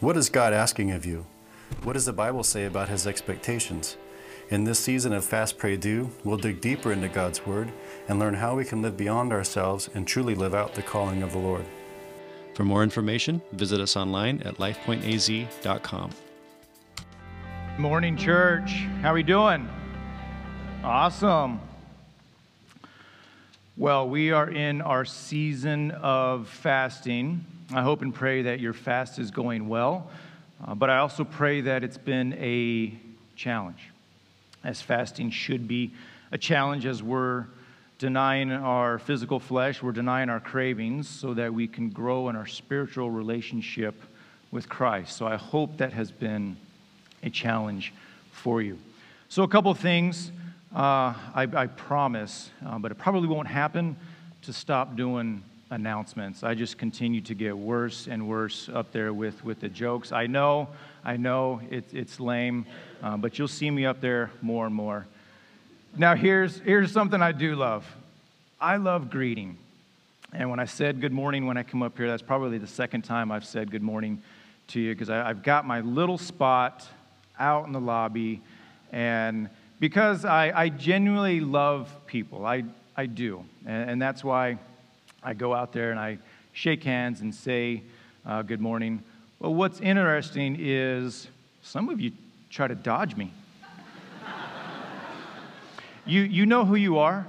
What 0.00 0.16
is 0.16 0.30
God 0.30 0.52
asking 0.52 0.92
of 0.92 1.04
you? 1.04 1.26
What 1.82 1.94
does 1.94 2.04
the 2.04 2.12
Bible 2.12 2.44
say 2.44 2.66
about 2.66 2.88
His 2.88 3.04
expectations? 3.04 3.96
In 4.48 4.62
this 4.62 4.78
season 4.78 5.12
of 5.12 5.24
Fast 5.24 5.58
Pray 5.58 5.76
Do, 5.76 6.12
we'll 6.22 6.36
dig 6.36 6.60
deeper 6.60 6.92
into 6.92 7.08
God's 7.08 7.44
Word 7.44 7.72
and 8.06 8.20
learn 8.20 8.34
how 8.34 8.54
we 8.54 8.64
can 8.64 8.80
live 8.80 8.96
beyond 8.96 9.32
ourselves 9.32 9.90
and 9.94 10.06
truly 10.06 10.36
live 10.36 10.54
out 10.54 10.76
the 10.76 10.82
calling 10.82 11.24
of 11.24 11.32
the 11.32 11.38
Lord. 11.38 11.64
For 12.54 12.62
more 12.62 12.84
information, 12.84 13.42
visit 13.50 13.80
us 13.80 13.96
online 13.96 14.40
at 14.42 14.58
lifepointaz.com. 14.58 16.10
Morning, 17.76 18.16
church. 18.16 18.70
How 19.02 19.10
are 19.10 19.14
we 19.14 19.24
doing? 19.24 19.68
Awesome. 20.84 21.60
Well, 23.76 24.08
we 24.08 24.30
are 24.30 24.48
in 24.48 24.80
our 24.80 25.04
season 25.04 25.90
of 25.90 26.46
fasting. 26.46 27.44
I 27.74 27.82
hope 27.82 28.00
and 28.00 28.14
pray 28.14 28.42
that 28.42 28.60
your 28.60 28.72
fast 28.72 29.18
is 29.18 29.30
going 29.30 29.68
well, 29.68 30.10
uh, 30.66 30.74
but 30.74 30.88
I 30.88 30.98
also 30.98 31.22
pray 31.22 31.60
that 31.60 31.84
it's 31.84 31.98
been 31.98 32.32
a 32.34 32.98
challenge, 33.36 33.90
as 34.64 34.80
fasting 34.80 35.30
should 35.30 35.68
be 35.68 35.92
a 36.32 36.38
challenge 36.38 36.86
as 36.86 37.02
we're 37.02 37.44
denying 37.98 38.52
our 38.52 38.98
physical 38.98 39.38
flesh, 39.38 39.82
we're 39.82 39.92
denying 39.92 40.30
our 40.30 40.40
cravings 40.40 41.06
so 41.06 41.34
that 41.34 41.52
we 41.52 41.68
can 41.68 41.90
grow 41.90 42.30
in 42.30 42.36
our 42.36 42.46
spiritual 42.46 43.10
relationship 43.10 43.94
with 44.50 44.66
Christ. 44.66 45.14
So 45.14 45.26
I 45.26 45.36
hope 45.36 45.76
that 45.76 45.92
has 45.92 46.10
been 46.10 46.56
a 47.22 47.28
challenge 47.28 47.92
for 48.32 48.62
you. 48.62 48.78
So, 49.28 49.42
a 49.42 49.48
couple 49.48 49.70
of 49.70 49.78
things 49.78 50.32
uh, 50.74 51.12
I, 51.34 51.46
I, 51.54 51.66
promise, 51.66 52.50
uh, 52.64 52.78
but 52.78 52.92
it 52.92 52.94
probably 52.96 53.28
won't 53.28 53.48
happen 53.48 53.96
to 54.42 54.54
stop 54.54 54.96
doing 54.96 55.42
announcements. 55.70 56.42
I 56.42 56.54
just 56.54 56.78
continue 56.78 57.20
to 57.22 57.34
get 57.34 57.56
worse 57.56 58.06
and 58.06 58.28
worse 58.28 58.68
up 58.72 58.92
there 58.92 59.12
with, 59.12 59.44
with 59.44 59.60
the 59.60 59.68
jokes. 59.68 60.12
I 60.12 60.26
know, 60.26 60.68
I 61.04 61.16
know 61.16 61.60
it, 61.70 61.84
it's 61.92 62.20
lame, 62.20 62.66
uh, 63.02 63.16
but 63.16 63.38
you'll 63.38 63.48
see 63.48 63.70
me 63.70 63.84
up 63.84 64.00
there 64.00 64.30
more 64.40 64.66
and 64.66 64.74
more. 64.74 65.06
Now, 65.96 66.14
here's, 66.14 66.58
here's 66.60 66.92
something 66.92 67.20
I 67.20 67.32
do 67.32 67.54
love 67.54 67.86
I 68.60 68.76
love 68.76 69.08
greeting. 69.08 69.56
And 70.32 70.50
when 70.50 70.58
I 70.58 70.64
said 70.64 71.00
good 71.00 71.12
morning 71.12 71.46
when 71.46 71.56
I 71.56 71.62
come 71.62 71.82
up 71.82 71.96
here, 71.96 72.08
that's 72.08 72.22
probably 72.22 72.58
the 72.58 72.66
second 72.66 73.02
time 73.02 73.30
I've 73.30 73.44
said 73.44 73.70
good 73.70 73.82
morning 73.82 74.20
to 74.68 74.80
you 74.80 74.94
because 74.94 75.08
I've 75.08 75.42
got 75.42 75.64
my 75.64 75.80
little 75.80 76.18
spot 76.18 76.86
out 77.38 77.66
in 77.66 77.72
the 77.72 77.80
lobby. 77.80 78.42
And 78.92 79.48
because 79.80 80.24
I, 80.24 80.50
I 80.50 80.68
genuinely 80.70 81.40
love 81.40 81.88
people, 82.06 82.44
I, 82.44 82.64
I 82.96 83.06
do. 83.06 83.44
And, 83.64 83.90
and, 83.90 84.02
that's 84.02 84.24
why 84.24 84.58
I 85.22 85.34
go 85.34 85.54
out 85.54 85.72
there 85.72 85.90
and 85.90 85.98
I 85.98 86.18
shake 86.52 86.84
hands 86.84 87.20
and 87.20 87.34
say 87.34 87.82
uh, 88.24 88.42
good 88.42 88.60
morning. 88.60 89.02
Well, 89.40 89.54
what's 89.54 89.80
interesting 89.80 90.56
is 90.58 91.28
some 91.62 91.88
of 91.88 92.00
you 92.00 92.12
try 92.50 92.68
to 92.68 92.74
dodge 92.74 93.16
me. 93.16 93.32
you, 96.06 96.22
you 96.22 96.46
know 96.46 96.64
who 96.64 96.76
you 96.76 96.98
are. 96.98 97.26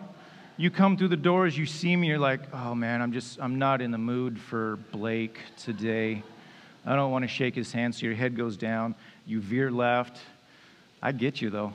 You 0.57 0.69
come 0.69 0.97
through 0.97 1.07
the 1.07 1.17
doors, 1.17 1.57
you 1.57 1.65
see 1.65 1.95
me, 1.95 2.07
you're 2.07 2.19
like, 2.19 2.41
oh 2.53 2.75
man, 2.75 3.01
I'm 3.01 3.13
just, 3.13 3.39
I'm 3.41 3.57
not 3.57 3.81
in 3.81 3.91
the 3.91 3.97
mood 3.97 4.37
for 4.37 4.77
Blake 4.91 5.39
today. 5.57 6.21
I 6.85 6.95
don't 6.95 7.11
want 7.11 7.23
to 7.23 7.29
shake 7.29 7.55
his 7.55 7.71
hand, 7.71 7.95
so 7.95 8.05
your 8.05 8.15
head 8.15 8.35
goes 8.35 8.57
down. 8.57 8.95
You 9.25 9.39
veer 9.39 9.71
left. 9.71 10.17
I 11.01 11.11
get 11.13 11.41
you, 11.41 11.49
though. 11.49 11.73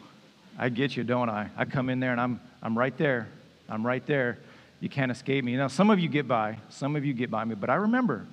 I 0.58 0.68
get 0.68 0.96
you, 0.96 1.04
don't 1.04 1.30
I? 1.30 1.48
I 1.56 1.64
come 1.64 1.88
in 1.88 1.98
there 1.98 2.12
and 2.12 2.20
I'm, 2.20 2.40
I'm 2.62 2.76
right 2.76 2.96
there. 2.96 3.28
I'm 3.68 3.86
right 3.86 4.04
there. 4.06 4.38
You 4.80 4.89
can't 4.89 5.11
escape 5.11 5.44
me. 5.44 5.56
Now, 5.56 5.69
some 5.69 5.91
of 5.91 5.98
you 5.98 6.08
get 6.08 6.28
by. 6.28 6.58
Some 6.69 6.97
of 6.97 7.05
you 7.05 7.14
get 7.14 7.30
by 7.30 7.44
me, 7.44 7.55
but 7.55 7.70
I 7.70 7.77
remember. 7.77 8.27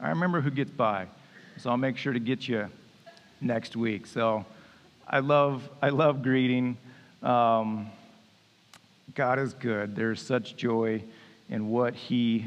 I 0.00 0.08
remember 0.08 0.40
who 0.40 0.50
gets 0.50 0.70
by. 0.70 1.06
So 1.58 1.70
I'll 1.70 1.76
make 1.76 1.96
sure 1.96 2.12
to 2.12 2.20
get 2.20 2.48
you 2.48 2.68
next 3.40 3.76
week. 3.76 4.06
So 4.06 4.44
I 5.06 5.20
love, 5.20 5.68
I 5.80 5.90
love 5.90 6.22
greeting. 6.22 6.76
Um, 7.22 7.90
God 9.14 9.38
is 9.38 9.52
good. 9.52 9.94
There's 9.94 10.22
such 10.22 10.56
joy 10.56 11.02
in 11.48 11.68
what 11.68 11.94
He 11.94 12.46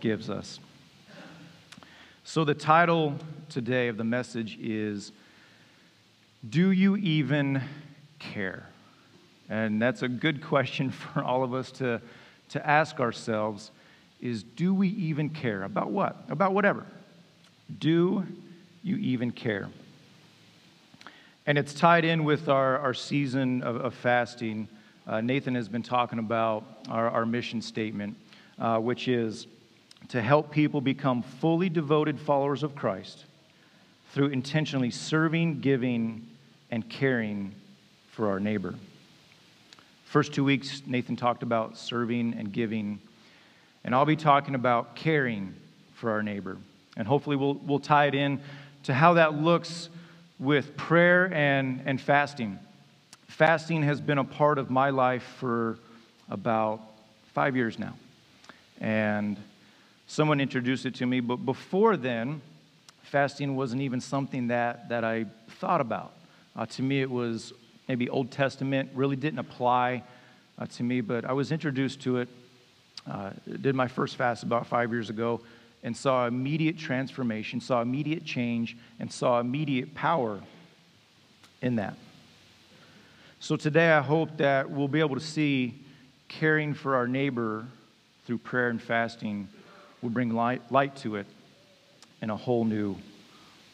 gives 0.00 0.30
us. 0.30 0.58
So, 2.24 2.44
the 2.44 2.54
title 2.54 3.14
today 3.48 3.88
of 3.88 3.96
the 3.96 4.04
message 4.04 4.58
is 4.60 5.12
Do 6.48 6.70
You 6.70 6.96
Even 6.96 7.62
Care? 8.18 8.68
And 9.48 9.80
that's 9.80 10.02
a 10.02 10.08
good 10.08 10.42
question 10.42 10.90
for 10.90 11.22
all 11.22 11.42
of 11.42 11.54
us 11.54 11.70
to, 11.72 12.00
to 12.50 12.66
ask 12.66 13.00
ourselves 13.00 13.70
is 14.20 14.42
do 14.42 14.74
we 14.74 14.88
even 14.88 15.30
care? 15.30 15.62
About 15.62 15.90
what? 15.90 16.24
About 16.28 16.52
whatever. 16.52 16.84
Do 17.78 18.26
you 18.82 18.96
even 18.96 19.30
care? 19.30 19.68
And 21.46 21.56
it's 21.56 21.72
tied 21.72 22.04
in 22.04 22.24
with 22.24 22.48
our, 22.48 22.78
our 22.78 22.94
season 22.94 23.62
of, 23.62 23.76
of 23.76 23.94
fasting. 23.94 24.68
Uh, 25.06 25.20
Nathan 25.20 25.54
has 25.54 25.68
been 25.68 25.82
talking 25.82 26.18
about 26.18 26.64
our, 26.90 27.08
our 27.08 27.24
mission 27.24 27.62
statement, 27.62 28.16
uh, 28.58 28.78
which 28.78 29.08
is 29.08 29.46
to 30.08 30.20
help 30.20 30.50
people 30.50 30.80
become 30.80 31.22
fully 31.22 31.68
devoted 31.68 32.18
followers 32.18 32.62
of 32.62 32.74
Christ 32.74 33.24
through 34.12 34.28
intentionally 34.28 34.90
serving, 34.90 35.60
giving, 35.60 36.26
and 36.70 36.88
caring 36.88 37.54
for 38.10 38.28
our 38.28 38.40
neighbor. 38.40 38.74
First 40.08 40.32
two 40.32 40.42
weeks, 40.42 40.80
Nathan 40.86 41.16
talked 41.16 41.42
about 41.42 41.76
serving 41.76 42.32
and 42.32 42.50
giving, 42.50 42.98
and 43.84 43.94
I'll 43.94 44.06
be 44.06 44.16
talking 44.16 44.54
about 44.54 44.96
caring 44.96 45.54
for 45.96 46.10
our 46.10 46.22
neighbor. 46.22 46.56
And 46.96 47.06
hopefully, 47.06 47.36
we'll, 47.36 47.56
we'll 47.56 47.78
tie 47.78 48.06
it 48.06 48.14
in 48.14 48.40
to 48.84 48.94
how 48.94 49.12
that 49.14 49.34
looks 49.34 49.90
with 50.38 50.78
prayer 50.78 51.30
and, 51.34 51.82
and 51.84 52.00
fasting. 52.00 52.58
Fasting 53.26 53.82
has 53.82 54.00
been 54.00 54.16
a 54.16 54.24
part 54.24 54.56
of 54.56 54.70
my 54.70 54.88
life 54.88 55.24
for 55.36 55.78
about 56.30 56.80
five 57.34 57.54
years 57.54 57.78
now. 57.78 57.92
And 58.80 59.36
someone 60.06 60.40
introduced 60.40 60.86
it 60.86 60.94
to 60.94 61.06
me, 61.06 61.20
but 61.20 61.36
before 61.36 61.98
then, 61.98 62.40
fasting 63.02 63.56
wasn't 63.56 63.82
even 63.82 64.00
something 64.00 64.46
that, 64.46 64.88
that 64.88 65.04
I 65.04 65.26
thought 65.60 65.82
about. 65.82 66.14
Uh, 66.56 66.64
to 66.64 66.82
me, 66.82 67.02
it 67.02 67.10
was 67.10 67.52
maybe 67.88 68.08
Old 68.08 68.30
Testament, 68.30 68.90
really 68.94 69.16
didn't 69.16 69.38
apply 69.38 70.02
uh, 70.58 70.66
to 70.66 70.82
me, 70.82 71.00
but 71.00 71.24
I 71.24 71.32
was 71.32 71.50
introduced 71.50 72.00
to 72.02 72.18
it. 72.18 72.28
Uh, 73.10 73.30
did 73.62 73.74
my 73.74 73.88
first 73.88 74.16
fast 74.16 74.42
about 74.42 74.66
five 74.66 74.92
years 74.92 75.08
ago 75.08 75.40
and 75.82 75.96
saw 75.96 76.26
immediate 76.26 76.76
transformation, 76.76 77.60
saw 77.60 77.80
immediate 77.80 78.24
change, 78.24 78.76
and 79.00 79.10
saw 79.10 79.40
immediate 79.40 79.94
power 79.94 80.40
in 81.62 81.76
that. 81.76 81.94
So 83.40 83.56
today, 83.56 83.92
I 83.92 84.02
hope 84.02 84.36
that 84.38 84.68
we'll 84.68 84.88
be 84.88 85.00
able 85.00 85.14
to 85.14 85.20
see 85.20 85.74
caring 86.26 86.74
for 86.74 86.96
our 86.96 87.06
neighbor 87.06 87.64
through 88.26 88.38
prayer 88.38 88.68
and 88.68 88.82
fasting 88.82 89.48
will 90.02 90.10
bring 90.10 90.34
light, 90.34 90.60
light 90.70 90.96
to 90.96 91.16
it 91.16 91.26
in 92.20 92.30
a 92.30 92.36
whole 92.36 92.64
new 92.64 92.96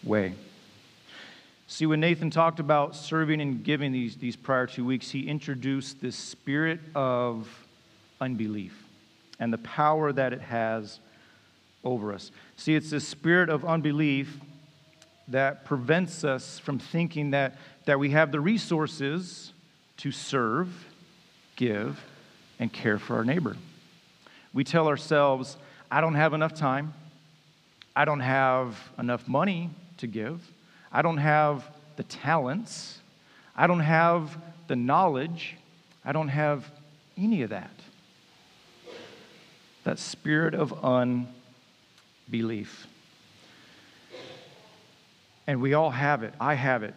way. 0.04 0.34
See, 1.66 1.86
when 1.86 2.00
Nathan 2.00 2.30
talked 2.30 2.60
about 2.60 2.94
serving 2.94 3.40
and 3.40 3.64
giving 3.64 3.92
these, 3.92 4.16
these 4.16 4.36
prior 4.36 4.66
two 4.66 4.84
weeks, 4.84 5.10
he 5.10 5.28
introduced 5.28 6.00
this 6.00 6.16
spirit 6.16 6.80
of 6.94 7.48
unbelief 8.20 8.84
and 9.40 9.52
the 9.52 9.58
power 9.58 10.12
that 10.12 10.32
it 10.32 10.42
has 10.42 11.00
over 11.82 12.12
us. 12.12 12.30
See, 12.56 12.74
it's 12.74 12.90
this 12.90 13.06
spirit 13.06 13.48
of 13.48 13.64
unbelief 13.64 14.38
that 15.28 15.64
prevents 15.64 16.22
us 16.22 16.58
from 16.58 16.78
thinking 16.78 17.30
that, 17.30 17.56
that 17.86 17.98
we 17.98 18.10
have 18.10 18.30
the 18.30 18.40
resources 18.40 19.52
to 19.98 20.12
serve, 20.12 20.86
give, 21.56 22.04
and 22.58 22.72
care 22.72 22.98
for 22.98 23.16
our 23.16 23.24
neighbor. 23.24 23.56
We 24.52 24.64
tell 24.64 24.86
ourselves, 24.86 25.56
I 25.90 26.00
don't 26.00 26.14
have 26.14 26.34
enough 26.34 26.54
time. 26.54 26.94
I 27.96 28.04
don't 28.04 28.20
have 28.20 28.78
enough 28.98 29.26
money 29.26 29.70
to 29.98 30.06
give. 30.06 30.40
I 30.94 31.02
don't 31.02 31.18
have 31.18 31.68
the 31.96 32.04
talents. 32.04 33.00
I 33.56 33.66
don't 33.66 33.80
have 33.80 34.38
the 34.68 34.76
knowledge. 34.76 35.56
I 36.04 36.12
don't 36.12 36.28
have 36.28 36.70
any 37.18 37.42
of 37.42 37.50
that. 37.50 37.72
That 39.82 39.98
spirit 39.98 40.54
of 40.54 40.72
unbelief. 42.28 42.86
And 45.48 45.60
we 45.60 45.74
all 45.74 45.90
have 45.90 46.22
it. 46.22 46.32
I 46.40 46.54
have 46.54 46.84
it. 46.84 46.94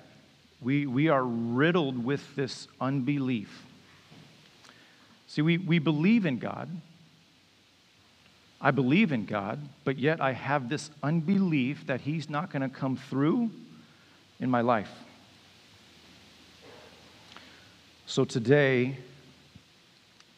We, 0.61 0.85
we 0.85 1.09
are 1.09 1.23
riddled 1.23 2.05
with 2.05 2.35
this 2.35 2.67
unbelief. 2.79 3.65
See, 5.25 5.41
we, 5.41 5.57
we 5.57 5.79
believe 5.79 6.27
in 6.27 6.37
God, 6.37 6.69
I 8.61 8.69
believe 8.71 9.11
in 9.11 9.25
God, 9.25 9.59
but 9.83 9.99
yet 9.99 10.21
I 10.21 10.31
have 10.33 10.69
this 10.69 10.89
unbelief 11.03 11.87
that 11.87 12.01
He's 12.01 12.29
not 12.29 12.51
going 12.51 12.61
to 12.61 12.69
come 12.69 12.95
through 12.95 13.49
in 14.39 14.49
my 14.49 14.61
life. 14.61 14.91
So 18.05 18.23
today, 18.23 18.97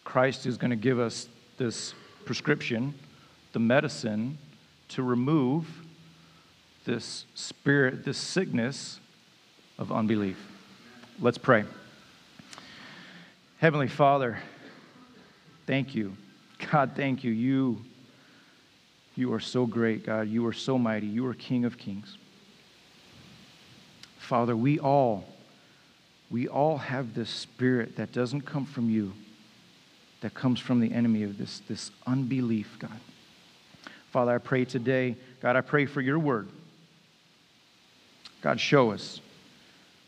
Christ 0.03 0.45
is 0.45 0.57
going 0.57 0.71
to 0.71 0.75
give 0.75 0.99
us 0.99 1.27
this 1.57 1.93
prescription, 2.25 2.93
the 3.53 3.59
medicine 3.59 4.37
to 4.89 5.03
remove 5.03 5.67
this 6.85 7.25
spirit, 7.35 8.03
this 8.03 8.17
sickness 8.17 8.99
of 9.77 9.91
unbelief. 9.91 10.37
Let's 11.19 11.37
pray. 11.37 11.65
Heavenly 13.59 13.87
Father, 13.87 14.39
thank 15.67 15.93
you. 15.93 16.15
God, 16.71 16.93
thank 16.95 17.23
you. 17.23 17.31
You, 17.31 17.81
you 19.15 19.33
are 19.33 19.39
so 19.39 19.65
great, 19.65 20.05
God. 20.05 20.27
You 20.27 20.47
are 20.47 20.53
so 20.53 20.77
mighty. 20.77 21.07
You 21.07 21.27
are 21.27 21.33
King 21.33 21.65
of 21.65 21.77
kings. 21.77 22.17
Father, 24.29 24.55
we 24.55 24.77
all, 24.77 25.23
we 26.29 26.47
all 26.47 26.77
have 26.77 27.15
this 27.15 27.31
spirit 27.31 27.95
that 27.95 28.11
doesn't 28.11 28.41
come 28.41 28.63
from 28.63 28.87
you, 28.87 29.11
that 30.21 30.35
comes 30.35 30.59
from 30.59 30.79
the 30.79 30.93
enemy 30.93 31.23
of 31.23 31.39
this, 31.39 31.63
this 31.67 31.89
unbelief, 32.05 32.77
God. 32.77 32.99
Father, 34.11 34.31
I 34.35 34.37
pray 34.37 34.65
today, 34.65 35.15
God, 35.41 35.55
I 35.55 35.61
pray 35.61 35.87
for 35.87 35.99
your 35.99 36.19
word. 36.19 36.47
God, 38.43 38.59
show 38.59 38.91
us. 38.91 39.19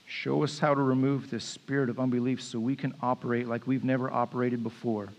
Show 0.06 0.44
us 0.44 0.59
how 0.59 0.75
to 0.75 0.81
remove 0.81 1.31
this 1.31 1.44
spirit 1.44 1.89
of 1.89 2.00
unbelief 2.00 2.44
so 2.44 2.59
we 2.59 2.75
can 2.75 2.94
operate 3.01 3.47
like 3.47 3.65
we've 3.65 3.83
never 3.83 4.12
operated 4.12 4.62
before. 4.62 5.09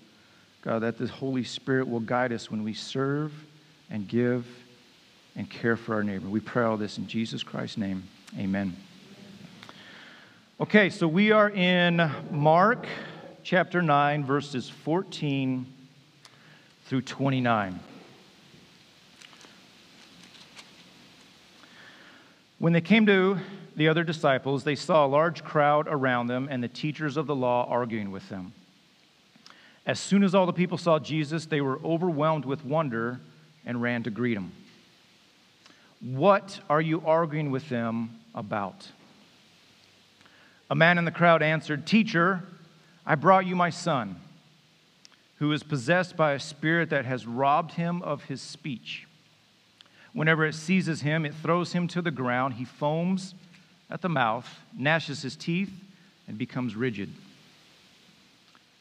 God, 0.61 0.83
that 0.83 0.97
the 0.97 1.09
Holy 1.09 1.43
Spirit 1.43 1.89
will 1.89 1.99
guide 1.99 2.33
us 2.33 2.53
when 2.53 2.63
we 2.63 2.73
serve 2.73 3.33
and 3.91 4.07
give 4.07 4.47
and 5.35 5.51
care 5.51 5.77
for 5.77 5.97
our 5.97 6.05
neighbor. 6.05 6.29
We 6.29 6.39
pray 6.39 6.63
all 6.63 6.77
this 6.77 6.99
in 6.99 7.09
Jesus 7.09 7.43
Christ's 7.43 7.79
name. 7.79 8.05
Amen. 8.39 8.77
Okay, 10.63 10.91
so 10.91 11.09
we 11.09 11.33
are 11.33 11.51
in 11.51 12.09
Mark 12.31 12.87
chapter 13.43 13.83
9, 13.83 14.25
verses 14.25 14.69
14 14.69 15.67
through 16.85 17.03
29. 17.03 17.81
When 22.61 22.73
they 22.73 22.81
came 22.81 23.07
to 23.07 23.39
the 23.75 23.89
other 23.89 24.05
disciples, 24.05 24.63
they 24.63 24.77
saw 24.77 25.05
a 25.05 25.09
large 25.09 25.43
crowd 25.43 25.89
around 25.91 26.29
them 26.29 26.47
and 26.49 26.63
the 26.63 26.69
teachers 26.69 27.17
of 27.17 27.27
the 27.27 27.35
law 27.35 27.67
arguing 27.69 28.13
with 28.13 28.29
them. 28.29 28.53
As 29.85 29.99
soon 29.99 30.23
as 30.23 30.33
all 30.33 30.47
the 30.47 30.53
people 30.53 30.79
saw 30.79 31.01
Jesus, 31.01 31.47
they 31.47 31.61
were 31.61 31.81
overwhelmed 31.85 32.45
with 32.45 32.65
wonder 32.65 33.19
and 33.67 33.83
ran 33.83 34.05
to 34.05 34.11
greet 34.11 34.37
him. 34.37 34.53
What 36.01 36.61
are 36.71 36.81
you 36.81 37.03
arguing 37.05 37.51
with 37.51 37.69
them 37.69 38.21
about? 38.33 38.87
A 40.73 40.75
man 40.75 40.97
in 40.97 41.05
the 41.05 41.11
crowd 41.11 41.43
answered, 41.43 41.87
Teacher, 41.87 42.43
I 43.05 43.15
brought 43.15 43.45
you 43.45 43.55
my 43.55 43.69
son, 43.69 44.17
who 45.37 45.53
is 45.53 45.63
possessed 45.63 46.17
by 46.17 46.33
a 46.33 46.41
spirit 46.41 46.89
that 46.89 47.05
has 47.05 47.27
robbed 47.27 47.73
him 47.73 48.01
of 48.01 48.25
his 48.25 48.41
speech. 48.41 49.07
Whenever 50.15 50.47
it 50.47 50.55
seizes 50.55 51.03
him, 51.03 51.27
it 51.27 51.35
throws 51.35 51.75
him 51.75 51.89
to 51.89 52.01
the 52.01 52.11
ground. 52.11 52.55
He 52.55 52.65
foams 52.65 53.35
at 53.91 54.01
the 54.01 54.09
mouth, 54.09 54.49
gnashes 54.75 55.21
his 55.21 55.37
teeth, 55.37 55.71
and 56.27 56.39
becomes 56.39 56.75
rigid. 56.75 57.11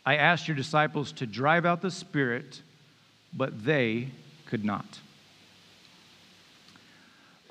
I 0.06 0.16
asked 0.16 0.48
your 0.48 0.56
disciples 0.56 1.12
to 1.12 1.28
drive 1.28 1.66
out 1.66 1.82
the 1.82 1.92
spirit, 1.92 2.62
but 3.34 3.66
they 3.66 4.08
could 4.46 4.64
not. 4.64 5.02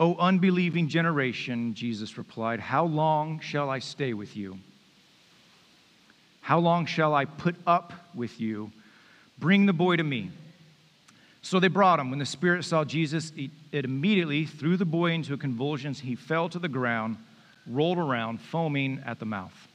O 0.00 0.16
unbelieving 0.16 0.88
generation, 0.88 1.74
Jesus 1.74 2.16
replied, 2.16 2.58
How 2.58 2.86
long 2.86 3.38
shall 3.40 3.68
I 3.68 3.80
stay 3.80 4.14
with 4.14 4.34
you? 4.34 4.58
How 6.40 6.58
long 6.58 6.86
shall 6.86 7.14
I 7.14 7.26
put 7.26 7.54
up 7.66 7.92
with 8.14 8.40
you? 8.40 8.72
Bring 9.38 9.66
the 9.66 9.74
boy 9.74 9.96
to 9.96 10.02
me. 10.02 10.30
So 11.42 11.60
they 11.60 11.68
brought 11.68 12.00
him. 12.00 12.08
When 12.08 12.18
the 12.18 12.26
spirit 12.26 12.64
saw 12.64 12.84
Jesus, 12.84 13.32
it 13.36 13.84
immediately 13.84 14.46
threw 14.46 14.78
the 14.78 14.86
boy 14.86 15.12
into 15.12 15.36
convulsions. 15.36 16.00
He 16.00 16.14
fell 16.14 16.48
to 16.48 16.58
the 16.58 16.68
ground, 16.68 17.18
rolled 17.66 17.98
around, 17.98 18.40
foaming 18.40 19.02
at 19.04 19.18
the 19.18 19.26
mouth. 19.26 19.68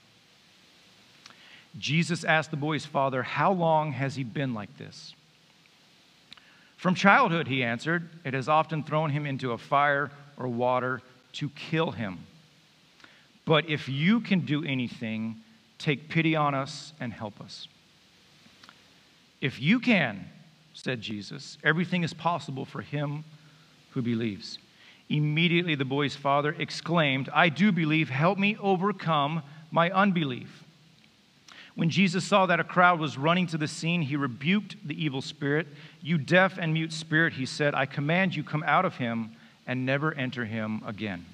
Jesus 1.77 2.23
asked 2.23 2.49
the 2.49 2.57
boy's 2.57 2.85
father, 2.85 3.21
How 3.21 3.51
long 3.51 3.91
has 3.91 4.15
he 4.15 4.23
been 4.23 4.55
like 4.55 4.75
this? 4.79 5.13
From 6.77 6.95
childhood, 6.95 7.47
he 7.47 7.63
answered, 7.63 8.09
it 8.23 8.33
has 8.33 8.49
often 8.49 8.83
thrown 8.83 9.09
him 9.09 9.25
into 9.25 9.51
a 9.51 9.57
fire 9.57 10.11
or 10.37 10.47
water 10.47 11.01
to 11.33 11.49
kill 11.49 11.91
him. 11.91 12.19
But 13.45 13.69
if 13.69 13.87
you 13.87 14.21
can 14.21 14.41
do 14.41 14.63
anything, 14.65 15.37
take 15.77 16.09
pity 16.09 16.35
on 16.35 16.53
us 16.53 16.93
and 16.99 17.13
help 17.13 17.39
us. 17.39 17.67
If 19.41 19.61
you 19.61 19.79
can, 19.79 20.25
said 20.73 21.01
Jesus. 21.01 21.57
Everything 21.63 22.03
is 22.03 22.13
possible 22.13 22.65
for 22.65 22.81
him 22.81 23.23
who 23.91 24.01
believes. 24.01 24.59
Immediately, 25.09 25.75
the 25.75 25.85
boy's 25.85 26.15
father 26.15 26.55
exclaimed, 26.57 27.29
I 27.33 27.49
do 27.49 27.71
believe, 27.71 28.09
help 28.09 28.37
me 28.37 28.57
overcome 28.59 29.43
my 29.71 29.89
unbelief. 29.91 30.64
When 31.75 31.89
Jesus 31.89 32.23
saw 32.23 32.45
that 32.45 32.59
a 32.59 32.63
crowd 32.63 32.99
was 32.99 33.17
running 33.17 33.47
to 33.47 33.57
the 33.57 33.67
scene, 33.67 34.01
he 34.01 34.15
rebuked 34.15 34.75
the 34.87 35.01
evil 35.01 35.21
spirit. 35.21 35.67
You 36.01 36.17
deaf 36.17 36.57
and 36.57 36.73
mute 36.73 36.93
spirit, 36.93 37.33
he 37.33 37.45
said, 37.45 37.75
I 37.75 37.85
command 37.85 38.35
you, 38.35 38.43
come 38.43 38.63
out 38.65 38.85
of 38.85 38.95
him 38.95 39.31
and 39.67 39.85
never 39.85 40.13
enter 40.13 40.45
him 40.45 40.81
again. 40.85 41.25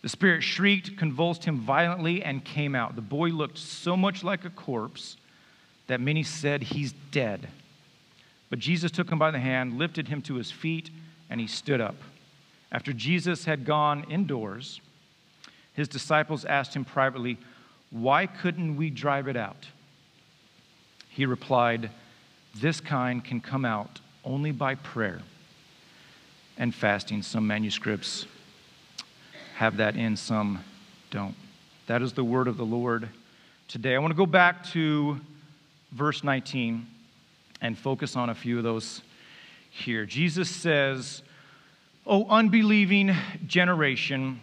The 0.00 0.08
spirit 0.08 0.42
shrieked, 0.42 0.96
convulsed 0.96 1.44
him 1.44 1.60
violently, 1.60 2.22
and 2.22 2.44
came 2.44 2.74
out. 2.74 2.94
The 2.94 3.02
boy 3.02 3.28
looked 3.28 3.58
so 3.58 3.96
much 3.96 4.22
like 4.22 4.44
a 4.44 4.50
corpse 4.50 5.16
that 5.86 6.00
many 6.00 6.22
said, 6.22 6.62
He's 6.62 6.92
dead. 7.10 7.48
But 8.50 8.58
Jesus 8.58 8.90
took 8.90 9.10
him 9.10 9.18
by 9.18 9.30
the 9.30 9.38
hand, 9.38 9.78
lifted 9.78 10.08
him 10.08 10.22
to 10.22 10.34
his 10.34 10.50
feet, 10.50 10.90
and 11.28 11.40
he 11.40 11.46
stood 11.46 11.80
up. 11.80 11.96
After 12.70 12.92
Jesus 12.92 13.44
had 13.44 13.64
gone 13.64 14.04
indoors, 14.10 14.80
his 15.72 15.88
disciples 15.88 16.44
asked 16.44 16.74
him 16.74 16.84
privately, 16.84 17.38
Why 17.94 18.26
couldn't 18.26 18.74
we 18.74 18.90
drive 18.90 19.28
it 19.28 19.36
out? 19.36 19.68
He 21.10 21.26
replied, 21.26 21.90
This 22.52 22.80
kind 22.80 23.24
can 23.24 23.40
come 23.40 23.64
out 23.64 24.00
only 24.24 24.50
by 24.50 24.74
prayer 24.74 25.20
and 26.58 26.74
fasting. 26.74 27.22
Some 27.22 27.46
manuscripts 27.46 28.26
have 29.54 29.76
that 29.76 29.94
in, 29.94 30.16
some 30.16 30.64
don't. 31.12 31.36
That 31.86 32.02
is 32.02 32.12
the 32.14 32.24
word 32.24 32.48
of 32.48 32.56
the 32.56 32.66
Lord 32.66 33.08
today. 33.68 33.94
I 33.94 33.98
want 33.98 34.10
to 34.10 34.16
go 34.16 34.26
back 34.26 34.64
to 34.70 35.20
verse 35.92 36.24
19 36.24 36.88
and 37.60 37.78
focus 37.78 38.16
on 38.16 38.28
a 38.28 38.34
few 38.34 38.58
of 38.58 38.64
those 38.64 39.02
here. 39.70 40.04
Jesus 40.04 40.50
says, 40.50 41.22
O 42.04 42.26
unbelieving 42.26 43.14
generation, 43.46 44.40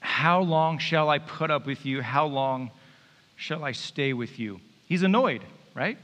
how 0.00 0.40
long 0.40 0.78
shall 0.78 1.08
I 1.08 1.18
put 1.18 1.50
up 1.50 1.66
with 1.66 1.86
you? 1.86 2.02
How 2.02 2.26
long 2.26 2.70
shall 3.36 3.64
I 3.64 3.72
stay 3.72 4.12
with 4.12 4.38
you? 4.38 4.60
He's 4.86 5.02
annoyed, 5.02 5.42
right? 5.74 5.98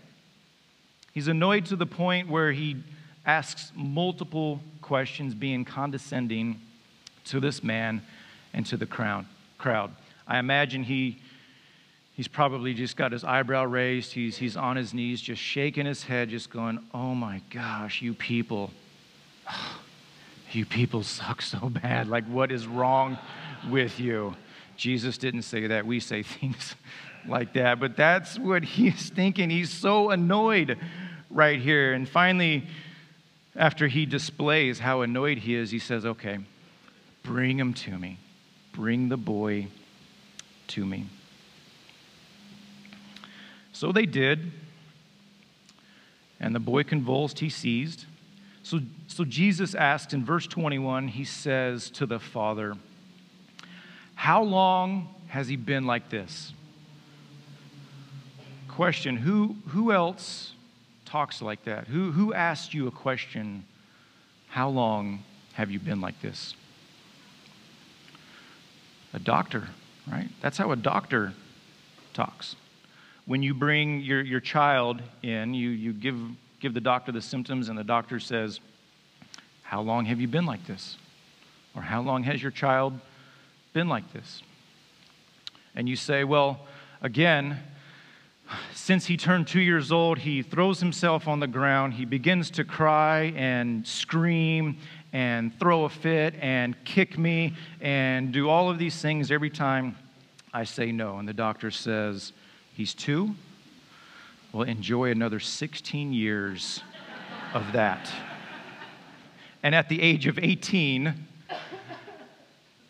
He's 1.13 1.29
annoyed 1.29 1.67
to 1.67 1.77
the 1.77 1.87
point 1.87 2.29
where 2.29 2.53
he 2.53 2.77
asks 3.25 3.73
multiple 3.75 4.61
questions, 4.83 5.35
being 5.35 5.65
condescending 5.65 6.61
to 7.27 7.41
this 7.41 7.65
man 7.65 8.03
and 8.53 8.65
to 8.67 8.77
the 8.77 8.87
crowd. 8.87 9.27
I 10.29 10.39
imagine 10.39 10.85
he 10.85 11.19
He's 12.17 12.29
probably 12.29 12.73
just 12.73 12.97
got 12.97 13.13
his 13.13 13.25
eyebrow 13.25 13.65
raised. 13.65 14.13
He's, 14.13 14.39
he's 14.39 14.57
on 14.57 14.77
his 14.77 14.95
knees, 14.95 15.21
just 15.21 15.41
shaking 15.41 15.85
his 15.85 16.03
head, 16.03 16.31
just 16.31 16.49
going, 16.49 16.79
Oh 16.95 17.15
my 17.15 17.43
gosh, 17.51 18.01
you 18.01 18.15
people, 18.15 18.71
you 20.53 20.65
people 20.65 21.03
suck 21.03 21.43
so 21.43 21.69
bad. 21.69 22.09
Like, 22.09 22.25
what 22.25 22.51
is 22.51 22.67
wrong 22.67 23.19
with 23.67 23.99
you? 24.01 24.35
Jesus 24.77 25.19
didn't 25.19 25.43
say 25.43 25.67
that. 25.69 25.87
We 25.87 26.01
say 26.01 26.23
things 26.23 26.75
like 27.27 27.55
that. 27.55 27.81
But 27.81 27.97
that's 27.97 28.39
what 28.39 28.65
he's 28.65 29.11
thinking. 29.11 29.51
He's 29.51 29.71
so 29.71 30.11
annoyed 30.11 30.79
right 31.31 31.61
here. 31.61 31.93
And 31.93 32.09
finally, 32.09 32.67
after 33.55 33.89
he 33.89 34.07
displays 34.07 34.79
how 34.79 35.01
annoyed 35.01 35.39
he 35.39 35.55
is, 35.55 35.71
he 35.71 35.79
says, 35.79 36.05
Okay, 36.05 36.39
bring 37.23 37.59
him 37.59 37.75
to 37.75 37.99
me. 37.99 38.19
Bring 38.73 39.09
the 39.09 39.17
boy 39.17 39.69
to 40.69 40.85
me. 40.85 41.07
So 43.73 43.93
they 43.93 44.07
did. 44.07 44.53
And 46.39 46.55
the 46.55 46.61
boy 46.61 46.85
convulsed, 46.85 47.39
he 47.39 47.49
seized. 47.49 48.05
So, 48.63 48.81
so 49.07 49.25
Jesus 49.25 49.75
asked 49.75 50.13
in 50.13 50.25
verse 50.25 50.47
21, 50.47 51.09
he 51.09 51.25
says 51.25 51.89
to 51.91 52.05
the 52.05 52.19
father, 52.19 52.75
How 54.17 54.43
long 54.43 55.15
has 55.29 55.47
he 55.47 55.55
been 55.55 55.87
like 55.87 56.11
this? 56.11 56.53
Question 58.69 59.17
Who, 59.17 59.55
who 59.69 59.93
else 59.93 60.53
talks 61.05 61.41
like 61.41 61.65
that? 61.65 61.87
Who, 61.87 62.11
who 62.11 62.35
asked 62.35 62.75
you 62.75 62.89
a 62.89 62.91
question? 62.91 63.65
How 64.49 64.69
long 64.69 65.23
have 65.55 65.71
you 65.71 65.79
been 65.79 66.01
like 66.01 66.21
this? 66.21 66.55
A 69.15 69.21
doctor, 69.21 69.69
right? 70.11 70.29
That's 70.43 70.59
how 70.59 70.73
a 70.73 70.77
doctor 70.77 71.33
talks 72.13 72.57
when 73.27 73.43
you 73.43 73.53
bring 73.53 74.01
your, 74.01 74.23
your 74.23 74.41
child 74.41 75.03
in, 75.23 75.53
you, 75.53 75.69
you 75.69 75.93
give, 75.93 76.17
give 76.61 76.73
the 76.73 76.81
doctor 76.81 77.13
the 77.13 77.21
symptoms, 77.21 77.69
and 77.69 77.77
the 77.77 77.85
doctor 77.85 78.19
says, 78.19 78.61
How 79.63 79.83
long 79.83 80.07
have 80.07 80.21
you 80.21 80.29
been 80.29 80.47
like 80.47 80.67
this? 80.67 80.97
Or 81.75 81.83
how 81.83 82.01
long 82.01 82.23
has 82.23 82.41
your 82.41 82.53
child 82.53 82.99
been 83.77 83.89
like 83.91 84.11
this? 84.15 84.43
And 85.75 85.87
you 85.87 85.97
say, 85.97 86.25
Well, 86.25 86.61
again, 87.03 87.59
since 88.73 89.05
he 89.05 89.19
turned 89.19 89.47
two 89.47 89.61
years 89.61 89.93
old, 89.93 90.17
he 90.17 90.41
throws 90.41 90.81
himself 90.81 91.29
on 91.29 91.41
the 91.41 91.47
ground. 91.47 91.93
He 91.93 92.07
begins 92.07 92.51
to 92.53 92.65
cry 92.65 93.35
and 93.37 93.87
scream 93.87 94.79
and 95.13 95.53
throw 95.61 95.85
a 95.85 95.91
fit 95.91 96.37
and 96.41 96.75
kick 96.87 97.19
me 97.19 97.53
and 97.83 98.33
do 98.33 98.49
all 98.49 98.71
of 98.71 98.79
these 98.79 98.99
things 99.03 99.31
every 99.31 99.51
time 99.51 99.95
I 100.55 100.65
say 100.65 100.91
no. 100.91 101.19
And 101.19 101.29
the 101.29 101.35
doctor 101.35 101.71
says, 101.71 102.33
He's 102.73 102.95
two? 102.95 103.35
Well, 104.53 104.63
enjoy 104.63 105.11
another 105.11 105.39
16 105.39 106.15
years 106.15 106.83
of 107.53 107.73
that. 107.73 108.11
And 109.63 109.75
at 109.75 109.91
the 109.91 110.01
age 110.01 110.27
of 110.27 110.39
18, 110.39 111.27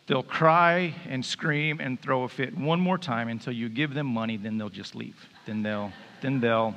they'll 0.07 0.23
cry 0.23 0.95
and 1.09 1.25
scream 1.25 1.81
and 1.81 2.01
throw 2.01 2.25
a 2.25 2.29
fit 2.29 2.57
one 2.57 2.81
more 2.81 2.99
time 2.99 3.29
until 3.29 3.53
you 3.53 3.69
give 3.69 3.95
them 3.95 4.07
money, 4.07 4.37
then 4.37 4.59
they'll 4.59 4.69
just 4.69 4.95
leave. 4.95 5.17
Then 5.47 5.63
they'll, 5.63 5.93
then 6.21 6.41
they'll 6.41 6.75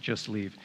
just 0.00 0.28
leave. 0.28 0.56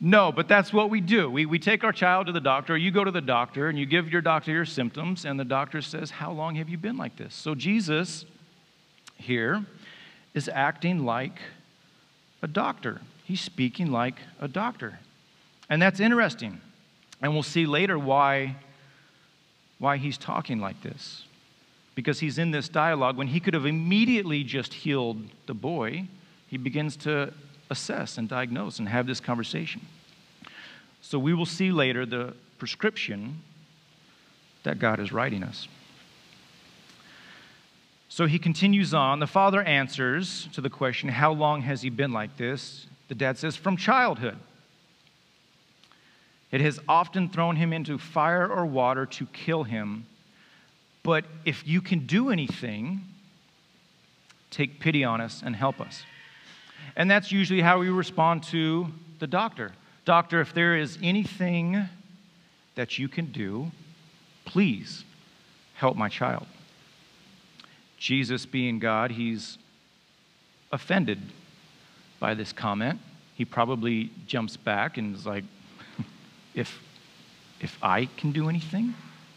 No, 0.00 0.30
but 0.30 0.46
that's 0.46 0.72
what 0.72 0.90
we 0.90 1.00
do. 1.00 1.30
We, 1.30 1.46
we 1.46 1.58
take 1.58 1.82
our 1.82 1.92
child 1.92 2.26
to 2.26 2.32
the 2.32 2.40
doctor. 2.40 2.76
You 2.76 2.90
go 2.90 3.02
to 3.02 3.10
the 3.10 3.22
doctor 3.22 3.68
and 3.68 3.78
you 3.78 3.86
give 3.86 4.10
your 4.10 4.20
doctor 4.20 4.52
your 4.52 4.66
symptoms, 4.66 5.24
and 5.24 5.40
the 5.40 5.44
doctor 5.44 5.80
says, 5.80 6.10
How 6.10 6.32
long 6.32 6.56
have 6.56 6.68
you 6.68 6.76
been 6.76 6.98
like 6.98 7.16
this? 7.16 7.34
So 7.34 7.54
Jesus 7.54 8.26
here 9.16 9.64
is 10.34 10.50
acting 10.52 11.06
like 11.06 11.38
a 12.42 12.46
doctor. 12.46 13.00
He's 13.24 13.40
speaking 13.40 13.90
like 13.90 14.16
a 14.38 14.48
doctor. 14.48 14.98
And 15.70 15.80
that's 15.80 15.98
interesting. 15.98 16.60
And 17.22 17.32
we'll 17.32 17.42
see 17.42 17.64
later 17.64 17.98
why, 17.98 18.56
why 19.78 19.96
he's 19.96 20.18
talking 20.18 20.60
like 20.60 20.82
this. 20.82 21.24
Because 21.96 22.20
he's 22.20 22.38
in 22.38 22.52
this 22.52 22.68
dialogue. 22.68 23.16
When 23.16 23.26
he 23.26 23.40
could 23.40 23.54
have 23.54 23.66
immediately 23.66 24.44
just 24.44 24.72
healed 24.72 25.20
the 25.46 25.54
boy, 25.54 26.06
he 26.46 26.56
begins 26.56 26.96
to 26.98 27.32
assess 27.70 28.18
and 28.18 28.28
diagnose 28.28 28.78
and 28.78 28.88
have 28.88 29.08
this 29.08 29.18
conversation. 29.18 29.80
So 31.00 31.18
we 31.18 31.34
will 31.34 31.46
see 31.46 31.72
later 31.72 32.06
the 32.06 32.34
prescription 32.58 33.42
that 34.62 34.78
God 34.78 35.00
is 35.00 35.12
writing 35.12 35.42
us. 35.42 35.66
So 38.08 38.26
he 38.26 38.38
continues 38.38 38.94
on. 38.94 39.20
The 39.20 39.26
father 39.26 39.62
answers 39.62 40.48
to 40.52 40.60
the 40.60 40.70
question, 40.70 41.08
How 41.08 41.32
long 41.32 41.62
has 41.62 41.82
he 41.82 41.90
been 41.90 42.12
like 42.12 42.36
this? 42.36 42.86
The 43.08 43.14
dad 43.14 43.38
says, 43.38 43.56
From 43.56 43.76
childhood. 43.76 44.38
It 46.50 46.60
has 46.60 46.80
often 46.88 47.28
thrown 47.28 47.56
him 47.56 47.72
into 47.72 47.98
fire 47.98 48.48
or 48.48 48.64
water 48.64 49.04
to 49.04 49.26
kill 49.26 49.64
him. 49.64 50.06
But 51.06 51.24
if 51.44 51.64
you 51.64 51.80
can 51.80 52.04
do 52.04 52.30
anything, 52.30 53.02
take 54.50 54.80
pity 54.80 55.04
on 55.04 55.20
us 55.20 55.40
and 55.40 55.54
help 55.54 55.80
us. 55.80 56.02
And 56.96 57.08
that's 57.08 57.30
usually 57.30 57.60
how 57.60 57.78
we 57.78 57.90
respond 57.90 58.42
to 58.44 58.88
the 59.20 59.28
doctor. 59.28 59.70
Doctor, 60.04 60.40
if 60.40 60.52
there 60.52 60.76
is 60.76 60.98
anything 61.00 61.88
that 62.74 62.98
you 62.98 63.08
can 63.08 63.26
do, 63.26 63.70
please 64.46 65.04
help 65.74 65.96
my 65.96 66.08
child. 66.08 66.48
Jesus, 67.98 68.44
being 68.44 68.80
God, 68.80 69.12
he's 69.12 69.58
offended 70.72 71.20
by 72.18 72.34
this 72.34 72.52
comment. 72.52 72.98
He 73.36 73.44
probably 73.44 74.10
jumps 74.26 74.56
back 74.56 74.98
and 74.98 75.14
is 75.14 75.24
like, 75.24 75.44
if, 76.54 76.82
if 77.60 77.78
I 77.80 78.06
can 78.16 78.32
do 78.32 78.48
anything, 78.48 78.94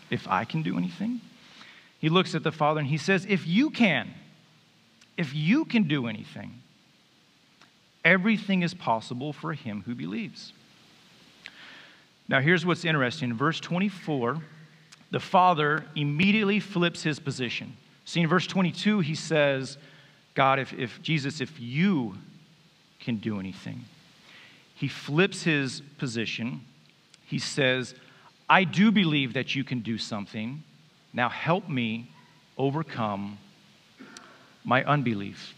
if 0.09 0.27
I 0.27 0.45
can 0.45 0.63
do 0.63 0.75
anything. 0.75 1.21
He 1.99 2.09
looks 2.09 2.33
at 2.33 2.43
the 2.43 2.51
Father 2.51 2.79
and 2.79 2.89
he 2.89 2.97
says, 2.97 3.25
If 3.29 3.45
you 3.45 3.69
can, 3.69 4.13
if 5.17 5.35
you 5.35 5.65
can 5.65 5.83
do 5.83 6.07
anything, 6.07 6.61
everything 8.05 8.63
is 8.63 8.73
possible 8.73 9.33
for 9.33 9.53
him 9.53 9.83
who 9.85 9.93
believes. 9.93 10.53
Now, 12.27 12.39
here's 12.39 12.65
what's 12.65 12.85
interesting. 12.85 13.31
In 13.31 13.35
verse 13.35 13.59
24, 13.59 14.37
the 15.11 15.19
Father 15.19 15.83
immediately 15.95 16.59
flips 16.59 17.03
his 17.03 17.19
position. 17.19 17.75
See, 18.05 18.21
in 18.21 18.27
verse 18.27 18.47
22, 18.47 18.99
he 18.99 19.15
says, 19.15 19.77
God, 20.35 20.59
if, 20.59 20.73
if 20.73 21.01
Jesus, 21.01 21.41
if 21.41 21.59
you 21.59 22.15
can 22.99 23.17
do 23.17 23.39
anything, 23.39 23.83
he 24.75 24.87
flips 24.87 25.43
his 25.43 25.81
position. 25.97 26.61
He 27.25 27.39
says, 27.39 27.95
I 28.47 28.63
do 28.63 28.91
believe 28.91 29.33
that 29.33 29.55
you 29.55 29.63
can 29.63 29.81
do 29.81 29.97
something. 29.97 30.63
Now 31.13 31.29
help 31.29 31.67
me 31.67 32.11
overcome 32.57 33.37
my 34.63 34.83
unbelief. 34.83 35.53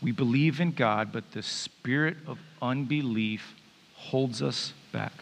We 0.00 0.12
believe 0.12 0.60
in 0.60 0.72
God, 0.72 1.12
but 1.12 1.32
the 1.32 1.42
spirit 1.42 2.16
of 2.26 2.38
unbelief 2.60 3.54
holds 3.94 4.42
us 4.42 4.72
back. 4.92 5.12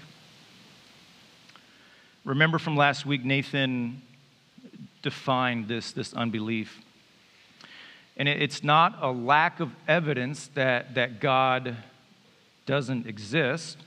Remember 2.24 2.58
from 2.58 2.76
last 2.76 3.06
week, 3.06 3.24
Nathan 3.24 4.02
define 5.02 5.66
this, 5.66 5.92
this 5.92 6.14
unbelief. 6.14 6.80
And 8.16 8.28
it's 8.28 8.62
not 8.62 8.98
a 9.02 9.10
lack 9.10 9.60
of 9.60 9.72
evidence 9.86 10.48
that, 10.54 10.94
that 10.94 11.20
God 11.20 11.76
doesn't 12.66 13.06
exist 13.06 13.78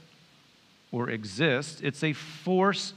or 0.92 1.10
exists, 1.10 1.82
it's 1.82 2.04
a 2.04 2.14
force 2.14 2.94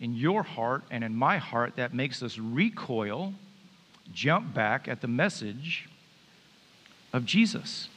in 0.00 0.14
your 0.14 0.42
heart 0.42 0.82
and 0.90 1.04
in 1.04 1.14
my 1.14 1.36
heart 1.36 1.76
that 1.76 1.92
makes 1.92 2.22
us 2.22 2.38
recoil, 2.38 3.34
jump 4.12 4.54
back 4.54 4.88
at 4.88 5.02
the 5.02 5.08
message 5.08 5.88
of 7.12 7.26
Jesus. 7.26 7.88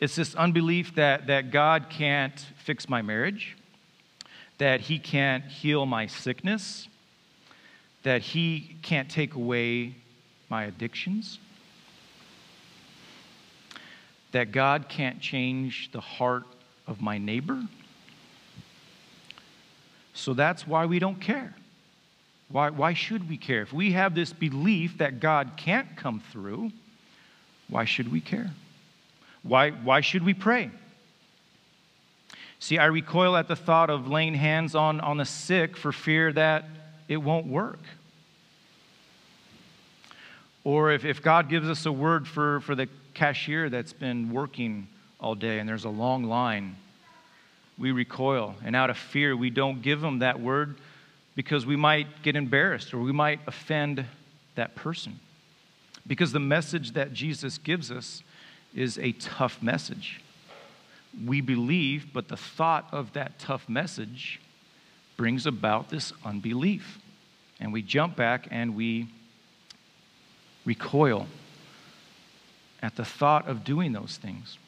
It's 0.00 0.16
this 0.16 0.34
unbelief 0.34 0.94
that, 0.96 1.28
that 1.28 1.50
God 1.50 1.86
can't 1.88 2.38
fix 2.64 2.88
my 2.88 3.00
marriage, 3.00 3.56
that 4.58 4.80
He 4.80 4.98
can't 4.98 5.44
heal 5.44 5.86
my 5.86 6.06
sickness, 6.06 6.88
that 8.02 8.22
He 8.22 8.76
can't 8.82 9.10
take 9.10 9.34
away 9.34 9.94
my 10.48 10.64
addictions, 10.64 11.38
that 14.32 14.52
God 14.52 14.88
can't 14.88 15.20
change 15.20 15.90
the 15.92 16.00
heart 16.00 16.44
of 16.86 17.00
my 17.00 17.18
neighbor. 17.18 17.62
So 20.14 20.34
that's 20.34 20.66
why 20.66 20.86
we 20.86 20.98
don't 20.98 21.20
care. 21.20 21.54
Why, 22.48 22.70
why 22.70 22.94
should 22.94 23.28
we 23.28 23.36
care? 23.36 23.62
If 23.62 23.72
we 23.72 23.92
have 23.92 24.14
this 24.14 24.32
belief 24.32 24.98
that 24.98 25.20
God 25.20 25.52
can't 25.56 25.96
come 25.96 26.20
through, 26.32 26.72
why 27.68 27.84
should 27.84 28.10
we 28.10 28.20
care? 28.20 28.50
Why, 29.42 29.70
why 29.70 30.00
should 30.00 30.24
we 30.24 30.34
pray? 30.34 30.70
See, 32.58 32.76
I 32.76 32.86
recoil 32.86 33.36
at 33.36 33.48
the 33.48 33.56
thought 33.56 33.88
of 33.88 34.08
laying 34.08 34.34
hands 34.34 34.74
on, 34.74 35.00
on 35.00 35.16
the 35.16 35.24
sick 35.24 35.76
for 35.76 35.92
fear 35.92 36.32
that 36.32 36.66
it 37.08 37.16
won't 37.16 37.46
work. 37.46 37.80
Or 40.62 40.90
if, 40.92 41.04
if 41.04 41.22
God 41.22 41.48
gives 41.48 41.68
us 41.68 41.86
a 41.86 41.92
word 41.92 42.28
for, 42.28 42.60
for 42.60 42.74
the 42.74 42.88
cashier 43.14 43.70
that's 43.70 43.94
been 43.94 44.30
working 44.30 44.88
all 45.18 45.34
day 45.34 45.58
and 45.58 45.68
there's 45.68 45.84
a 45.84 45.90
long 45.90 46.24
line, 46.24 46.76
we 47.80 47.90
recoil. 47.90 48.54
And 48.62 48.76
out 48.76 48.90
of 48.90 48.98
fear, 48.98 49.34
we 49.34 49.50
don't 49.50 49.80
give 49.80 50.02
them 50.02 50.18
that 50.18 50.38
word 50.38 50.76
because 51.34 51.64
we 51.64 51.76
might 51.76 52.22
get 52.22 52.36
embarrassed 52.36 52.92
or 52.92 52.98
we 53.00 53.10
might 53.10 53.40
offend 53.46 54.04
that 54.54 54.74
person. 54.74 55.18
Because 56.06 56.32
the 56.32 56.40
message 56.40 56.92
that 56.92 57.14
Jesus 57.14 57.56
gives 57.56 57.90
us 57.90 58.22
is 58.74 58.98
a 58.98 59.12
tough 59.12 59.62
message. 59.62 60.20
We 61.26 61.40
believe, 61.40 62.12
but 62.12 62.28
the 62.28 62.36
thought 62.36 62.86
of 62.92 63.14
that 63.14 63.38
tough 63.38 63.68
message 63.68 64.40
brings 65.16 65.46
about 65.46 65.88
this 65.88 66.12
unbelief. 66.24 66.98
And 67.58 67.72
we 67.72 67.82
jump 67.82 68.14
back 68.14 68.46
and 68.50 68.76
we 68.76 69.08
recoil 70.66 71.26
at 72.82 72.96
the 72.96 73.04
thought 73.04 73.48
of 73.48 73.64
doing 73.64 73.92
those 73.92 74.18
things. 74.18 74.58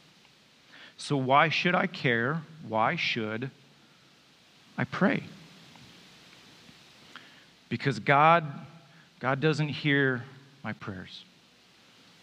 So, 1.03 1.17
why 1.17 1.49
should 1.49 1.75
I 1.75 1.89
care? 1.89 2.43
Why 2.69 2.95
should 2.95 3.51
I 4.79 4.85
pray? 4.85 5.25
Because 7.69 7.99
God, 7.99 8.45
God 9.19 9.41
doesn't 9.41 9.67
hear 9.67 10.23
my 10.63 10.75
prayers. 10.75 11.25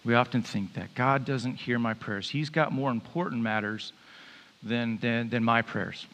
We 0.05 0.15
often 0.15 0.43
think 0.43 0.75
that 0.75 0.95
God 0.95 1.25
doesn't 1.25 1.55
hear 1.55 1.77
my 1.77 1.93
prayers. 1.93 2.29
He's 2.29 2.49
got 2.49 2.71
more 2.71 2.89
important 2.89 3.41
matters 3.41 3.91
than, 4.63 4.97
than, 4.99 5.27
than 5.29 5.43
my 5.43 5.61
prayers. 5.61 6.07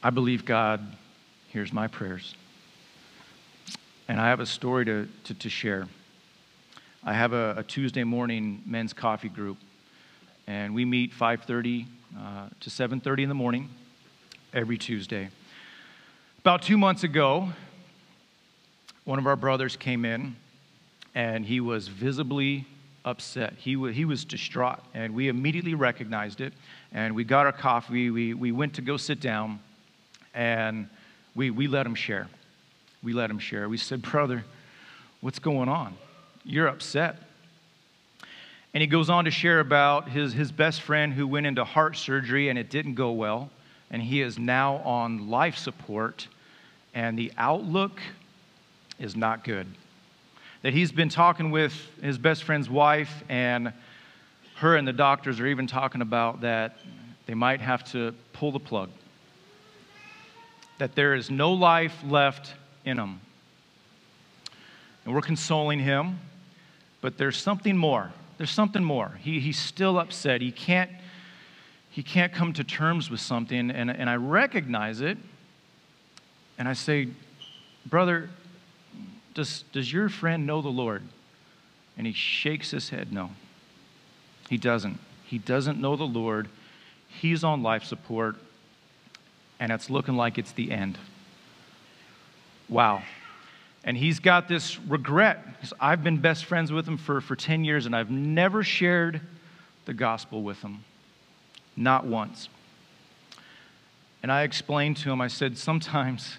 I 0.00 0.10
believe 0.10 0.44
God 0.44 0.96
hears 1.48 1.72
my 1.72 1.88
prayers. 1.88 2.36
And 4.06 4.20
I 4.20 4.28
have 4.28 4.38
a 4.38 4.46
story 4.46 4.84
to, 4.84 5.08
to, 5.24 5.34
to 5.34 5.50
share. 5.50 5.88
I 7.02 7.14
have 7.14 7.32
a, 7.32 7.56
a, 7.56 7.62
Tuesday 7.64 8.04
morning 8.04 8.62
men's 8.64 8.92
coffee 8.92 9.28
group, 9.28 9.58
and 10.46 10.74
we 10.74 10.84
meet 10.84 11.12
5.30 11.12 11.86
uh, 12.18 12.48
to 12.60 12.70
7.30 12.70 13.22
in 13.22 13.28
the 13.28 13.34
morning 13.34 13.68
every 14.52 14.78
Tuesday. 14.78 15.28
About 16.40 16.62
two 16.62 16.76
months 16.76 17.04
ago, 17.04 17.48
one 19.04 19.18
of 19.18 19.26
our 19.26 19.36
brothers 19.36 19.76
came 19.76 20.04
in 20.04 20.36
and 21.14 21.44
he 21.44 21.60
was 21.60 21.88
visibly 21.88 22.66
upset. 23.04 23.54
He, 23.58 23.74
w- 23.74 23.92
he 23.92 24.04
was 24.04 24.24
distraught, 24.24 24.78
and 24.94 25.14
we 25.14 25.28
immediately 25.28 25.74
recognized 25.74 26.40
it. 26.40 26.52
And 26.92 27.14
we 27.14 27.24
got 27.24 27.46
our 27.46 27.52
coffee, 27.52 28.10
we, 28.10 28.34
we 28.34 28.52
went 28.52 28.74
to 28.74 28.82
go 28.82 28.96
sit 28.96 29.20
down, 29.20 29.60
and 30.34 30.88
we, 31.34 31.50
we 31.50 31.66
let 31.66 31.86
him 31.86 31.94
share. 31.94 32.28
We 33.02 33.12
let 33.12 33.30
him 33.30 33.38
share. 33.38 33.68
We 33.68 33.76
said, 33.76 34.02
Brother, 34.02 34.44
what's 35.20 35.38
going 35.38 35.68
on? 35.68 35.96
You're 36.44 36.68
upset. 36.68 37.16
And 38.74 38.80
he 38.80 38.86
goes 38.86 39.10
on 39.10 39.26
to 39.26 39.30
share 39.30 39.60
about 39.60 40.08
his, 40.08 40.32
his 40.32 40.50
best 40.50 40.80
friend 40.80 41.12
who 41.12 41.26
went 41.26 41.46
into 41.46 41.64
heart 41.64 41.96
surgery 41.96 42.48
and 42.48 42.58
it 42.58 42.70
didn't 42.70 42.94
go 42.94 43.12
well. 43.12 43.50
And 43.90 44.02
he 44.02 44.22
is 44.22 44.38
now 44.38 44.76
on 44.78 45.28
life 45.28 45.56
support. 45.58 46.26
And 46.94 47.18
the 47.18 47.32
outlook 47.36 48.00
is 48.98 49.14
not 49.14 49.44
good. 49.44 49.66
That 50.62 50.72
he's 50.72 50.92
been 50.92 51.08
talking 51.08 51.50
with 51.50 51.74
his 52.00 52.18
best 52.18 52.44
friend's 52.44 52.70
wife, 52.70 53.24
and 53.28 53.72
her 54.56 54.76
and 54.76 54.86
the 54.86 54.92
doctors 54.92 55.40
are 55.40 55.46
even 55.46 55.66
talking 55.66 56.02
about 56.02 56.42
that 56.42 56.76
they 57.26 57.34
might 57.34 57.60
have 57.60 57.84
to 57.92 58.14
pull 58.32 58.52
the 58.52 58.60
plug. 58.60 58.88
That 60.78 60.94
there 60.94 61.14
is 61.14 61.30
no 61.30 61.52
life 61.52 61.96
left 62.06 62.54
in 62.84 62.96
him. 62.96 63.20
And 65.04 65.14
we're 65.14 65.20
consoling 65.20 65.80
him, 65.80 66.20
but 67.00 67.18
there's 67.18 67.36
something 67.36 67.76
more. 67.76 68.12
There's 68.42 68.50
something 68.50 68.82
more. 68.82 69.20
He, 69.20 69.38
he's 69.38 69.56
still 69.56 70.00
upset. 70.00 70.40
He 70.40 70.50
can't, 70.50 70.90
he 71.88 72.02
can't 72.02 72.32
come 72.32 72.52
to 72.54 72.64
terms 72.64 73.08
with 73.08 73.20
something, 73.20 73.70
and, 73.70 73.88
and 73.88 74.10
I 74.10 74.16
recognize 74.16 75.00
it. 75.00 75.16
And 76.58 76.66
I 76.66 76.72
say, 76.72 77.06
Brother, 77.86 78.30
does, 79.32 79.62
does 79.70 79.92
your 79.92 80.08
friend 80.08 80.44
know 80.44 80.60
the 80.60 80.70
Lord? 80.70 81.04
And 81.96 82.04
he 82.04 82.12
shakes 82.12 82.72
his 82.72 82.88
head, 82.88 83.12
No. 83.12 83.30
He 84.50 84.56
doesn't. 84.56 84.98
He 85.24 85.38
doesn't 85.38 85.80
know 85.80 85.94
the 85.94 86.02
Lord. 86.02 86.48
He's 87.06 87.44
on 87.44 87.62
life 87.62 87.84
support, 87.84 88.34
and 89.60 89.70
it's 89.70 89.88
looking 89.88 90.16
like 90.16 90.36
it's 90.36 90.50
the 90.50 90.72
end. 90.72 90.98
Wow. 92.68 93.04
And 93.84 93.96
he's 93.96 94.20
got 94.20 94.48
this 94.48 94.78
regret. 94.80 95.44
I've 95.80 96.04
been 96.04 96.18
best 96.18 96.44
friends 96.44 96.70
with 96.70 96.86
him 96.86 96.96
for, 96.96 97.20
for 97.20 97.34
10 97.34 97.64
years, 97.64 97.86
and 97.86 97.96
I've 97.96 98.10
never 98.10 98.62
shared 98.62 99.20
the 99.86 99.94
gospel 99.94 100.42
with 100.42 100.62
him. 100.62 100.84
Not 101.76 102.06
once. 102.06 102.48
And 104.22 104.30
I 104.30 104.42
explained 104.42 104.98
to 104.98 105.10
him, 105.10 105.20
I 105.20 105.26
said, 105.26 105.58
sometimes, 105.58 106.36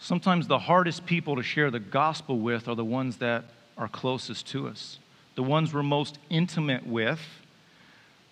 sometimes 0.00 0.46
the 0.46 0.58
hardest 0.58 1.04
people 1.04 1.36
to 1.36 1.42
share 1.42 1.70
the 1.70 1.80
gospel 1.80 2.38
with 2.38 2.66
are 2.66 2.74
the 2.74 2.84
ones 2.84 3.18
that 3.18 3.44
are 3.76 3.88
closest 3.88 4.46
to 4.48 4.68
us. 4.68 4.98
The 5.34 5.42
ones 5.42 5.74
we're 5.74 5.82
most 5.82 6.18
intimate 6.30 6.86
with 6.86 7.20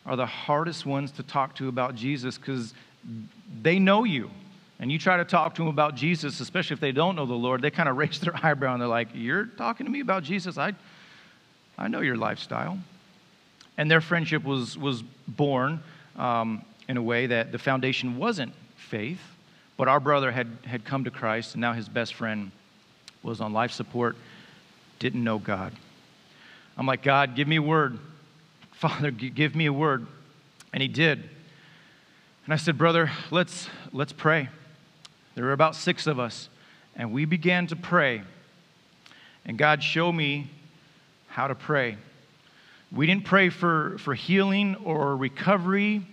are 0.07 0.17
the 0.17 0.27
hardest 0.27 0.87
ones 0.87 1.11
to 1.13 1.23
talk 1.23 1.55
to 1.57 1.69
about 1.69 1.95
Jesus 1.95 2.39
because 2.39 2.73
they 3.63 3.79
know 3.79 4.05
you 4.05 4.31
and 4.79 4.93
you 4.93 4.99
try 4.99 5.17
to 5.17 5.25
talk 5.25 5.55
to 5.55 5.63
them 5.63 5.69
about 5.69 5.95
Jesus, 5.95 6.41
especially 6.41 6.75
if 6.75 6.81
they 6.81 6.93
don't 6.93 7.17
know 7.17 7.25
the 7.25 7.35
Lord, 7.35 7.63
they 7.63 7.71
kind 7.71 7.89
of 7.89 7.97
raise 7.97 8.21
their 8.21 8.37
eyebrow 8.45 8.73
and 8.73 8.81
they're 8.81 8.89
like, 8.89 9.09
You're 9.15 9.47
talking 9.47 9.87
to 9.87 9.93
me 9.93 10.01
about 10.01 10.23
Jesus? 10.23 10.59
I, 10.59 10.75
I 11.79 11.89
know 11.89 12.01
your 12.01 12.17
lifestyle. 12.17 12.79
And 13.79 13.91
their 13.91 14.01
friendship 14.01 14.43
was, 14.43 14.79
was 14.79 15.03
born 15.29 15.81
um, 16.17 16.65
in 16.89 16.97
a 16.97 17.03
way 17.03 17.27
that 17.27 17.53
the 17.53 17.59
foundation 17.59 18.17
wasn't 18.17 18.55
faith, 18.77 19.21
but 19.77 19.89
our 19.89 20.01
brother 20.01 20.31
had, 20.31 20.49
had 20.65 20.85
come 20.85 21.05
to 21.05 21.11
Christ, 21.11 21.55
and 21.55 21.61
now 21.61 21.75
his 21.75 21.89
best 21.89 22.15
friend 22.15 22.51
was 23.23 23.41
on 23.41 23.53
life 23.53 23.73
support, 23.73 24.17
didn't 24.99 25.23
know 25.23 25.39
God. 25.39 25.73
I'm 26.79 26.87
like, 26.87 27.03
God, 27.03 27.35
give 27.35 27.49
me 27.49 27.57
a 27.57 27.63
word. 27.63 27.99
Father, 28.73 29.11
give 29.11 29.55
me 29.55 29.67
a 29.67 29.73
word. 29.73 30.07
And 30.73 30.83
he 30.83 30.89
did. 30.89 31.19
And 32.45 32.55
I 32.55 32.57
said, 32.57 32.79
Brother, 32.79 33.11
let's, 33.31 33.69
let's 33.93 34.13
pray. 34.13 34.49
There 35.37 35.45
were 35.45 35.53
about 35.53 35.77
six 35.77 36.07
of 36.07 36.19
us, 36.19 36.49
and 36.97 37.13
we 37.13 37.27
began 37.27 37.67
to 37.69 37.77
pray. 37.77 38.23
And 39.45 39.57
God 39.57 39.83
showed 39.83 40.13
me 40.13 40.51
how 41.29 41.47
to 41.47 41.55
pray. 41.55 41.99
We 42.91 43.07
didn't 43.07 43.27
pray 43.27 43.51
for, 43.51 43.99
for 43.99 44.15
healing 44.15 44.77
or 44.77 45.15
recovery 45.15 46.07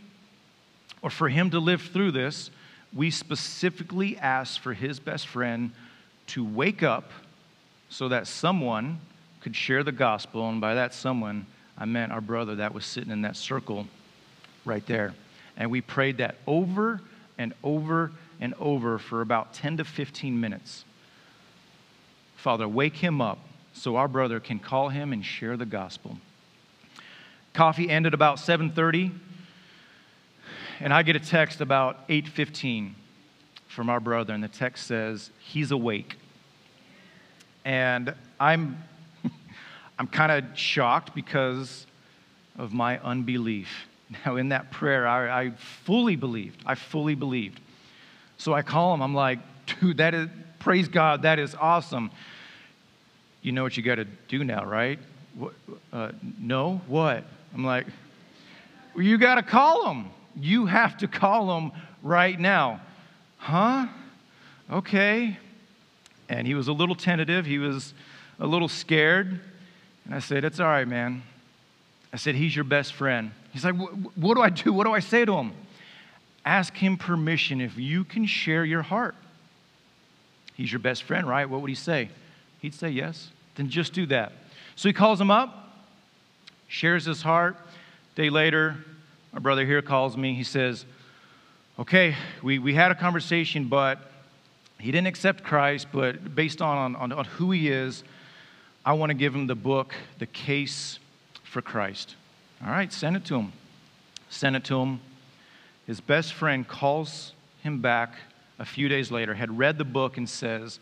or 1.02 1.10
for 1.10 1.30
him 1.30 1.52
to 1.52 1.60
live 1.60 1.82
through 1.82 2.12
this. 2.12 2.52
We 2.94 3.12
specifically 3.12 4.18
asked 4.18 4.60
for 4.60 4.74
his 4.74 5.00
best 5.00 5.28
friend 5.28 5.72
to 6.28 6.44
wake 6.44 6.84
up 6.84 7.10
so 7.90 8.10
that 8.10 8.28
someone 8.28 9.00
could 9.40 9.56
share 9.56 9.84
the 9.84 9.94
gospel. 9.94 10.50
And 10.50 10.60
by 10.60 10.74
that 10.74 10.94
someone, 10.94 11.46
I 11.78 11.86
meant 11.86 12.12
our 12.12 12.22
brother 12.22 12.56
that 12.56 12.74
was 12.74 12.86
sitting 12.86 13.12
in 13.12 13.22
that 13.22 13.38
circle 13.38 13.88
right 14.66 14.86
there. 14.86 15.14
And 15.56 15.72
we 15.72 15.80
prayed 15.80 16.18
that 16.18 16.36
over 16.46 17.00
and 17.38 17.54
over 17.64 18.12
and 18.40 18.54
over 18.60 18.98
for 18.98 19.22
about 19.22 19.54
10 19.54 19.78
to 19.78 19.86
15 19.86 20.40
minutes. 20.40 20.86
Father, 22.36 22.68
wake 22.68 22.98
him 22.98 23.22
up 23.22 23.40
so 23.74 23.96
our 23.96 24.08
brother 24.08 24.40
can 24.40 24.60
call 24.60 24.90
him 24.90 25.14
and 25.14 25.26
share 25.26 25.58
the 25.58 25.66
gospel. 25.66 26.18
Coffee 27.54 27.90
ended 27.90 28.14
about 28.14 28.40
7:30, 28.40 29.12
and 30.80 30.94
I 30.94 31.04
get 31.04 31.16
a 31.16 31.20
text 31.20 31.62
about 31.62 32.04
8:15 32.10 32.96
from 33.68 33.90
our 33.90 34.00
brother, 34.00 34.34
and 34.34 34.44
the 34.44 34.48
text 34.48 34.88
says 34.88 35.32
he's 35.40 35.72
awake. 35.72 36.18
And 37.64 38.14
I'm 38.40 38.84
I'm 40.00 40.08
kind 40.08 40.32
of 40.32 40.58
shocked 40.58 41.16
because 41.16 41.88
of 42.58 42.74
my 42.74 43.00
unbelief. 43.00 43.88
Now, 44.26 44.36
in 44.36 44.50
that 44.50 44.70
prayer, 44.70 45.08
I, 45.08 45.46
I 45.46 45.52
fully 45.52 46.16
believed. 46.16 46.62
I 46.66 46.76
fully 46.76 47.16
believed. 47.16 47.60
So 48.44 48.54
I 48.54 48.62
call 48.62 48.94
him. 48.94 49.02
I'm 49.02 49.16
like, 49.16 49.40
dude, 49.80 49.98
that 49.98 50.14
is, 50.14 50.28
praise 50.60 50.90
God, 50.90 51.22
that 51.22 51.40
is 51.40 51.56
awesome. 51.56 52.12
You 53.42 53.54
know 53.54 53.64
what 53.64 53.78
you 53.78 53.84
got 53.84 53.96
to 53.96 54.06
do 54.28 54.44
now, 54.44 54.66
right? 54.66 55.00
What, 55.36 55.54
uh, 55.94 56.12
no? 56.38 56.82
What? 56.88 57.24
I'm 57.54 57.64
like, 57.64 57.86
well, 58.94 59.06
you 59.06 59.18
got 59.18 59.36
to 59.36 59.44
call 59.44 59.90
him. 59.90 60.08
You 60.36 60.66
have 60.66 60.98
to 60.98 61.08
call 61.08 61.58
him 61.58 61.72
right 62.02 62.38
now. 62.38 62.82
Huh? 63.38 63.88
Okay. 64.70 65.38
And 66.28 66.46
he 66.46 66.54
was 66.54 66.68
a 66.68 66.74
little 66.74 66.96
tentative. 66.96 67.46
He 67.46 67.60
was 67.60 67.94
a 68.42 68.46
little 68.46 68.68
scared. 68.68 69.40
And 70.04 70.14
I 70.14 70.20
said, 70.20 70.44
It's 70.44 70.60
all 70.60 70.68
right, 70.68 70.88
man. 70.88 71.24
I 72.12 72.18
said, 72.18 72.36
He's 72.36 72.54
your 72.54 72.66
best 72.66 72.94
friend. 72.94 73.32
He's 73.54 73.64
like, 73.64 73.76
What 73.76 74.36
do 74.36 74.42
I 74.42 74.50
do? 74.50 74.74
What 74.74 74.86
do 74.86 74.92
I 74.92 75.00
say 75.00 75.24
to 75.24 75.34
him? 75.34 75.54
Ask 76.46 76.76
him 76.76 76.98
permission 76.98 77.62
if 77.62 77.78
you 77.78 78.04
can 78.04 78.26
share 78.26 78.66
your 78.66 78.82
heart. 78.82 79.16
He's 80.56 80.72
your 80.72 80.80
best 80.80 81.04
friend, 81.04 81.28
right? 81.28 81.50
What 81.50 81.62
would 81.62 81.70
he 81.70 81.76
say? 81.76 82.10
He'd 82.60 82.74
say 82.74 82.90
yes. 82.90 83.30
Then 83.56 83.70
just 83.70 83.94
do 83.94 84.06
that. 84.08 84.34
So 84.76 84.90
he 84.90 84.94
calls 84.94 85.20
him 85.20 85.32
up, 85.32 85.86
shares 86.68 87.06
his 87.06 87.22
heart. 87.22 87.58
Day 88.16 88.30
later, 88.30 88.78
my 89.32 89.40
brother 89.40 89.66
here 89.66 89.82
calls 89.82 90.18
me. 90.18 90.34
He 90.36 90.44
says, 90.44 90.86
Okay, 91.80 92.16
we, 92.44 92.60
we 92.60 92.76
had 92.76 92.92
a 92.92 92.96
conversation, 92.96 93.68
but 93.68 94.00
he 94.80 94.92
didn't 94.92 95.08
accept 95.08 95.44
Christ, 95.44 95.88
but 95.92 96.36
based 96.36 96.62
on, 96.62 96.96
on, 96.96 97.12
on 97.12 97.26
who 97.26 97.52
he 97.52 97.70
is, 97.70 98.04
I 98.86 98.94
want 98.94 99.10
to 99.10 99.16
give 99.16 99.34
him 99.34 99.48
the 99.48 99.56
book, 99.56 99.96
The 100.20 100.28
Case 100.28 101.00
for 101.44 101.62
Christ. 101.62 102.16
All 102.64 102.70
right, 102.70 102.92
send 102.94 103.16
it 103.16 103.26
to 103.26 103.38
him. 103.38 103.54
Send 104.30 104.56
it 104.56 104.64
to 104.66 104.80
him. 104.80 105.00
His 105.86 106.00
best 106.00 106.34
friend 106.34 106.68
calls 106.68 107.34
him 107.62 107.82
back 107.82 108.16
a 108.60 108.66
few 108.66 108.88
days 108.88 109.12
later, 109.12 109.34
had 109.34 109.58
read 109.58 109.78
the 109.78 109.84
book, 109.84 110.18
and 110.18 110.30
says, 110.30 110.80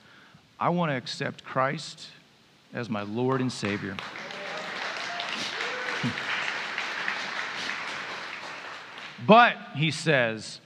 I 0.59 0.69
want 0.69 0.91
to 0.91 0.95
accept 0.95 1.43
Christ 1.43 2.07
as 2.73 2.89
my 2.89 3.01
Lord 3.01 3.41
and 3.41 3.51
Savior. 3.51 3.97
but, 9.27 9.55
he 9.75 9.91
says, 9.91 10.59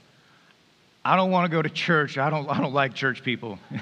I 1.04 1.16
don't 1.16 1.30
want 1.30 1.50
to 1.50 1.56
go 1.56 1.62
to 1.62 1.70
church. 1.70 2.18
I 2.18 2.28
don't, 2.28 2.50
I 2.50 2.60
don't 2.60 2.74
like 2.74 2.92
church 2.92 3.22
people. 3.22 3.58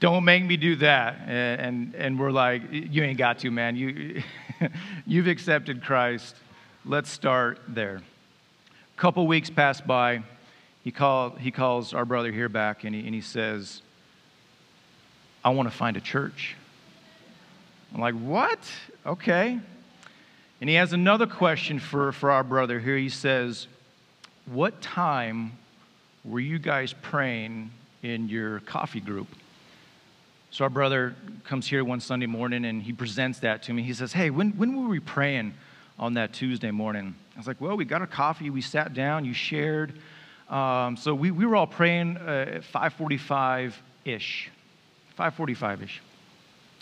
don't 0.00 0.24
make 0.24 0.44
me 0.44 0.56
do 0.56 0.76
that. 0.76 1.20
And, 1.26 1.94
and 1.94 2.18
we're 2.18 2.30
like, 2.30 2.62
you 2.70 3.04
ain't 3.04 3.18
got 3.18 3.40
to, 3.40 3.50
man. 3.50 3.76
You, 3.76 4.22
you've 5.06 5.28
accepted 5.28 5.84
Christ. 5.84 6.34
Let's 6.84 7.10
start 7.10 7.60
there. 7.68 8.00
Couple 8.96 9.26
weeks 9.26 9.50
pass 9.50 9.80
by. 9.80 10.22
He, 10.82 10.90
call, 10.90 11.30
he 11.30 11.50
calls 11.50 11.92
our 11.92 12.06
brother 12.06 12.32
here 12.32 12.48
back 12.48 12.84
and 12.84 12.94
he, 12.94 13.04
and 13.04 13.14
he 13.14 13.20
says, 13.20 13.82
I 15.44 15.50
want 15.50 15.70
to 15.70 15.76
find 15.76 15.96
a 15.96 16.00
church. 16.00 16.56
I'm 17.92 18.00
like, 18.00 18.14
what? 18.14 18.58
Okay. 19.04 19.58
And 20.60 20.70
he 20.70 20.76
has 20.76 20.94
another 20.94 21.26
question 21.26 21.78
for, 21.78 22.12
for 22.12 22.30
our 22.30 22.42
brother 22.42 22.80
here. 22.80 22.96
He 22.96 23.10
says, 23.10 23.66
What 24.46 24.80
time 24.80 25.58
were 26.24 26.40
you 26.40 26.58
guys 26.58 26.94
praying 26.94 27.70
in 28.02 28.28
your 28.30 28.60
coffee 28.60 29.00
group? 29.00 29.28
So 30.50 30.64
our 30.64 30.70
brother 30.70 31.14
comes 31.44 31.66
here 31.66 31.84
one 31.84 32.00
Sunday 32.00 32.26
morning 32.26 32.64
and 32.64 32.82
he 32.82 32.94
presents 32.94 33.40
that 33.40 33.62
to 33.64 33.74
me. 33.74 33.82
He 33.82 33.92
says, 33.92 34.14
Hey, 34.14 34.30
when, 34.30 34.52
when 34.52 34.80
were 34.80 34.88
we 34.88 35.00
praying 35.00 35.52
on 35.98 36.14
that 36.14 36.32
Tuesday 36.32 36.70
morning? 36.70 37.14
I 37.34 37.38
was 37.38 37.46
like, 37.46 37.60
Well, 37.60 37.76
we 37.76 37.84
got 37.84 38.02
a 38.02 38.06
coffee, 38.06 38.50
we 38.50 38.60
sat 38.60 38.94
down, 38.94 39.24
you 39.24 39.34
shared. 39.34 39.92
Um, 40.48 40.96
so 40.96 41.14
we, 41.14 41.30
we 41.30 41.44
were 41.44 41.56
all 41.56 41.66
praying 41.66 42.16
uh, 42.18 42.46
at 42.56 42.64
545 42.64 43.82
ish. 44.04 44.50
545 45.16 45.82
ish. 45.82 46.02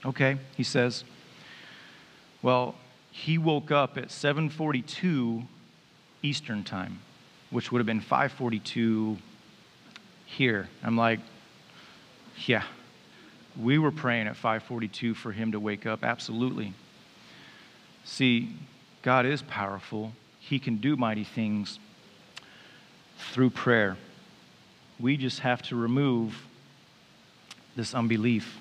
Okay, 0.04 0.36
he 0.56 0.62
says. 0.62 1.04
Well, 2.42 2.74
he 3.10 3.38
woke 3.38 3.70
up 3.70 3.96
at 3.96 4.10
742 4.10 5.44
Eastern 6.22 6.64
time, 6.64 6.98
which 7.50 7.72
would 7.72 7.78
have 7.78 7.86
been 7.86 8.00
542 8.00 9.16
here. 10.26 10.68
I'm 10.82 10.96
like, 10.96 11.20
yeah, 12.46 12.64
we 13.58 13.78
were 13.78 13.92
praying 13.92 14.26
at 14.26 14.36
542 14.36 15.14
for 15.14 15.32
him 15.32 15.52
to 15.52 15.60
wake 15.60 15.86
up. 15.86 16.04
Absolutely. 16.04 16.74
See, 18.04 18.50
God 19.04 19.26
is 19.26 19.42
powerful. 19.42 20.12
He 20.40 20.58
can 20.58 20.78
do 20.78 20.96
mighty 20.96 21.22
things 21.22 21.78
through 23.30 23.50
prayer. 23.50 23.96
We 24.98 25.16
just 25.16 25.40
have 25.40 25.62
to 25.62 25.76
remove 25.76 26.34
this 27.76 27.94
unbelief. 27.94 28.58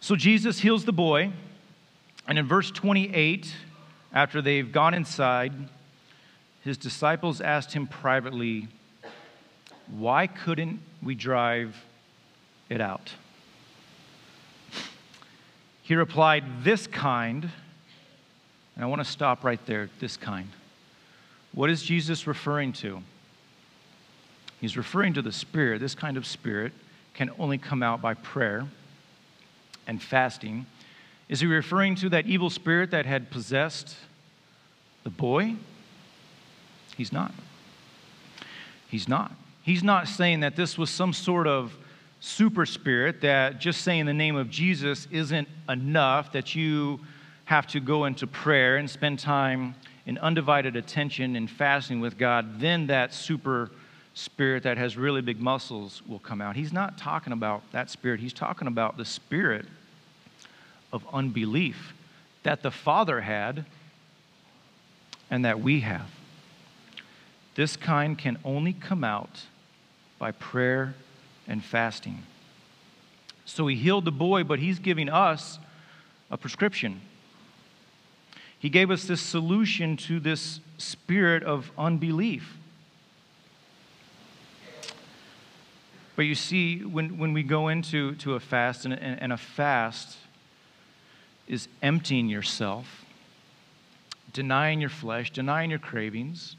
So 0.00 0.16
Jesus 0.16 0.60
heals 0.60 0.86
the 0.86 0.92
boy, 0.92 1.32
and 2.26 2.38
in 2.38 2.46
verse 2.46 2.70
28, 2.70 3.52
after 4.14 4.40
they've 4.40 4.70
gone 4.70 4.94
inside, 4.94 5.52
his 6.62 6.78
disciples 6.78 7.42
asked 7.42 7.72
him 7.72 7.86
privately, 7.86 8.68
Why 9.90 10.26
couldn't 10.26 10.80
we 11.02 11.14
drive 11.14 11.76
it 12.70 12.80
out. 12.80 13.12
He 15.82 15.96
replied, 15.96 16.62
This 16.62 16.86
kind, 16.86 17.50
and 18.74 18.84
I 18.84 18.86
want 18.86 19.04
to 19.04 19.10
stop 19.10 19.44
right 19.44 19.64
there, 19.66 19.90
this 20.00 20.16
kind. 20.16 20.48
What 21.52 21.70
is 21.70 21.82
Jesus 21.82 22.26
referring 22.26 22.72
to? 22.74 23.02
He's 24.60 24.76
referring 24.76 25.14
to 25.14 25.22
the 25.22 25.32
spirit. 25.32 25.80
This 25.80 25.94
kind 25.94 26.16
of 26.16 26.26
spirit 26.26 26.72
can 27.14 27.30
only 27.38 27.58
come 27.58 27.82
out 27.82 28.00
by 28.00 28.14
prayer 28.14 28.66
and 29.86 30.02
fasting. 30.02 30.66
Is 31.28 31.40
he 31.40 31.46
referring 31.46 31.94
to 31.96 32.08
that 32.10 32.26
evil 32.26 32.50
spirit 32.50 32.90
that 32.90 33.06
had 33.06 33.30
possessed 33.30 33.96
the 35.02 35.10
boy? 35.10 35.56
He's 36.96 37.12
not. 37.12 37.32
He's 38.88 39.08
not. 39.08 39.32
He's 39.62 39.82
not 39.82 40.08
saying 40.08 40.40
that 40.40 40.56
this 40.56 40.76
was 40.76 40.90
some 40.90 41.12
sort 41.12 41.46
of 41.46 41.76
super 42.20 42.66
spirit 42.66 43.22
that 43.22 43.60
just 43.60 43.82
saying 43.82 44.06
the 44.06 44.12
name 44.12 44.36
of 44.36 44.50
Jesus 44.50 45.08
isn't 45.10 45.48
enough, 45.68 46.32
that 46.32 46.54
you 46.54 47.00
have 47.50 47.66
to 47.66 47.80
go 47.80 48.04
into 48.04 48.28
prayer 48.28 48.76
and 48.76 48.88
spend 48.88 49.18
time 49.18 49.74
in 50.06 50.16
undivided 50.18 50.76
attention 50.76 51.34
and 51.34 51.50
fasting 51.50 51.98
with 51.98 52.16
God, 52.16 52.60
then 52.60 52.86
that 52.86 53.12
super 53.12 53.72
spirit 54.14 54.62
that 54.62 54.78
has 54.78 54.96
really 54.96 55.20
big 55.20 55.40
muscles 55.40 56.00
will 56.06 56.20
come 56.20 56.40
out. 56.40 56.54
He's 56.54 56.72
not 56.72 56.96
talking 56.96 57.32
about 57.32 57.62
that 57.72 57.90
spirit, 57.90 58.20
he's 58.20 58.32
talking 58.32 58.68
about 58.68 58.96
the 58.96 59.04
spirit 59.04 59.66
of 60.92 61.04
unbelief 61.12 61.92
that 62.44 62.62
the 62.62 62.70
Father 62.70 63.20
had 63.20 63.64
and 65.28 65.44
that 65.44 65.58
we 65.58 65.80
have. 65.80 66.08
This 67.56 67.76
kind 67.76 68.16
can 68.16 68.38
only 68.44 68.74
come 68.74 69.02
out 69.02 69.46
by 70.20 70.30
prayer 70.30 70.94
and 71.48 71.64
fasting. 71.64 72.22
So 73.44 73.66
he 73.66 73.74
healed 73.74 74.04
the 74.04 74.12
boy, 74.12 74.44
but 74.44 74.60
he's 74.60 74.78
giving 74.78 75.08
us 75.08 75.58
a 76.30 76.36
prescription. 76.36 77.00
He 78.60 78.68
gave 78.68 78.90
us 78.90 79.04
this 79.04 79.22
solution 79.22 79.96
to 79.96 80.20
this 80.20 80.60
spirit 80.78 81.42
of 81.42 81.72
unbelief. 81.76 82.56
But 86.14 86.26
you 86.26 86.34
see, 86.34 86.84
when, 86.84 87.16
when 87.18 87.32
we 87.32 87.42
go 87.42 87.68
into 87.68 88.14
to 88.16 88.34
a 88.34 88.40
fast, 88.40 88.84
and, 88.84 88.92
and 88.92 89.32
a 89.32 89.38
fast 89.38 90.18
is 91.48 91.68
emptying 91.82 92.28
yourself, 92.28 93.06
denying 94.34 94.80
your 94.80 94.90
flesh, 94.90 95.32
denying 95.32 95.70
your 95.70 95.78
cravings. 95.78 96.56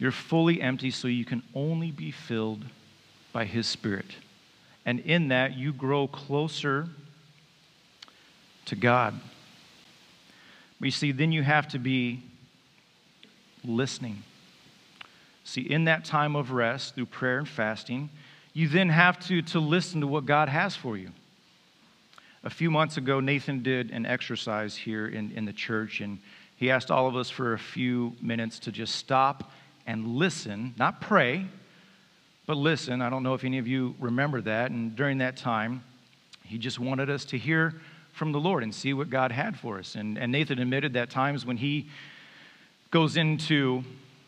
You're 0.00 0.10
fully 0.10 0.60
empty 0.60 0.90
so 0.90 1.06
you 1.06 1.24
can 1.24 1.44
only 1.54 1.92
be 1.92 2.10
filled 2.10 2.64
by 3.32 3.44
His 3.44 3.68
Spirit. 3.68 4.16
And 4.84 4.98
in 5.00 5.28
that, 5.28 5.56
you 5.56 5.72
grow 5.72 6.08
closer 6.08 6.88
to 8.66 8.74
God. 8.74 9.20
But 10.80 10.86
you 10.86 10.92
see, 10.92 11.12
then 11.12 11.30
you 11.30 11.42
have 11.42 11.68
to 11.68 11.78
be 11.78 12.22
listening. 13.64 14.22
See, 15.44 15.60
in 15.60 15.84
that 15.84 16.04
time 16.04 16.34
of 16.34 16.52
rest, 16.52 16.94
through 16.94 17.06
prayer 17.06 17.38
and 17.38 17.48
fasting, 17.48 18.08
you 18.54 18.66
then 18.68 18.88
have 18.88 19.20
to, 19.28 19.42
to 19.42 19.60
listen 19.60 20.00
to 20.00 20.06
what 20.06 20.26
God 20.26 20.48
has 20.48 20.74
for 20.74 20.96
you. 20.96 21.10
A 22.42 22.50
few 22.50 22.70
months 22.70 22.96
ago, 22.96 23.20
Nathan 23.20 23.62
did 23.62 23.90
an 23.90 24.06
exercise 24.06 24.74
here 24.74 25.06
in, 25.06 25.30
in 25.32 25.44
the 25.44 25.52
church, 25.52 26.00
and 26.00 26.18
he 26.56 26.70
asked 26.70 26.90
all 26.90 27.06
of 27.06 27.14
us 27.14 27.28
for 27.28 27.52
a 27.52 27.58
few 27.58 28.14
minutes 28.22 28.58
to 28.60 28.72
just 28.72 28.94
stop 28.94 29.52
and 29.86 30.06
listen, 30.06 30.74
not 30.78 31.00
pray, 31.00 31.46
but 32.46 32.56
listen, 32.56 33.02
I 33.02 33.10
don't 33.10 33.22
know 33.22 33.34
if 33.34 33.44
any 33.44 33.58
of 33.58 33.68
you 33.68 33.94
remember 34.00 34.40
that. 34.40 34.70
And 34.70 34.96
during 34.96 35.18
that 35.18 35.36
time, 35.36 35.84
he 36.44 36.58
just 36.58 36.78
wanted 36.78 37.10
us 37.10 37.24
to 37.26 37.38
hear 37.38 37.74
from 38.20 38.32
the 38.32 38.38
Lord 38.38 38.62
and 38.62 38.74
see 38.74 38.92
what 38.92 39.08
God 39.08 39.32
had 39.32 39.58
for 39.58 39.78
us. 39.78 39.94
And, 39.94 40.18
and 40.18 40.30
Nathan 40.30 40.58
admitted 40.58 40.92
that 40.92 41.08
times 41.08 41.46
when 41.46 41.56
he 41.56 41.88
goes 42.90 43.16
into 43.16 43.82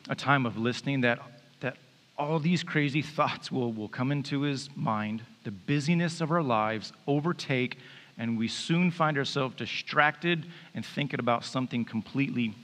a 0.09 0.15
time 0.15 0.47
of 0.47 0.57
listening, 0.57 1.03
that, 1.03 1.19
that 1.61 1.77
all 2.17 2.39
these 2.39 2.63
crazy 2.63 3.03
thoughts 3.03 3.53
will, 3.53 3.71
will 3.71 3.91
come 3.91 4.11
into 4.11 4.41
his 4.41 4.71
mind. 4.75 5.21
The 5.45 5.51
busyness 5.51 6.23
of 6.23 6.31
our 6.31 6.43
lives 6.43 6.95
overtake, 7.07 7.77
and 8.17 8.39
we 8.39 8.49
soon 8.49 8.91
find 8.91 9.19
ourselves 9.19 9.57
distracted 9.57 10.47
and 10.75 10.87
thinking 10.87 11.21
about 11.21 11.45
something 11.45 11.85
completely 11.85 12.55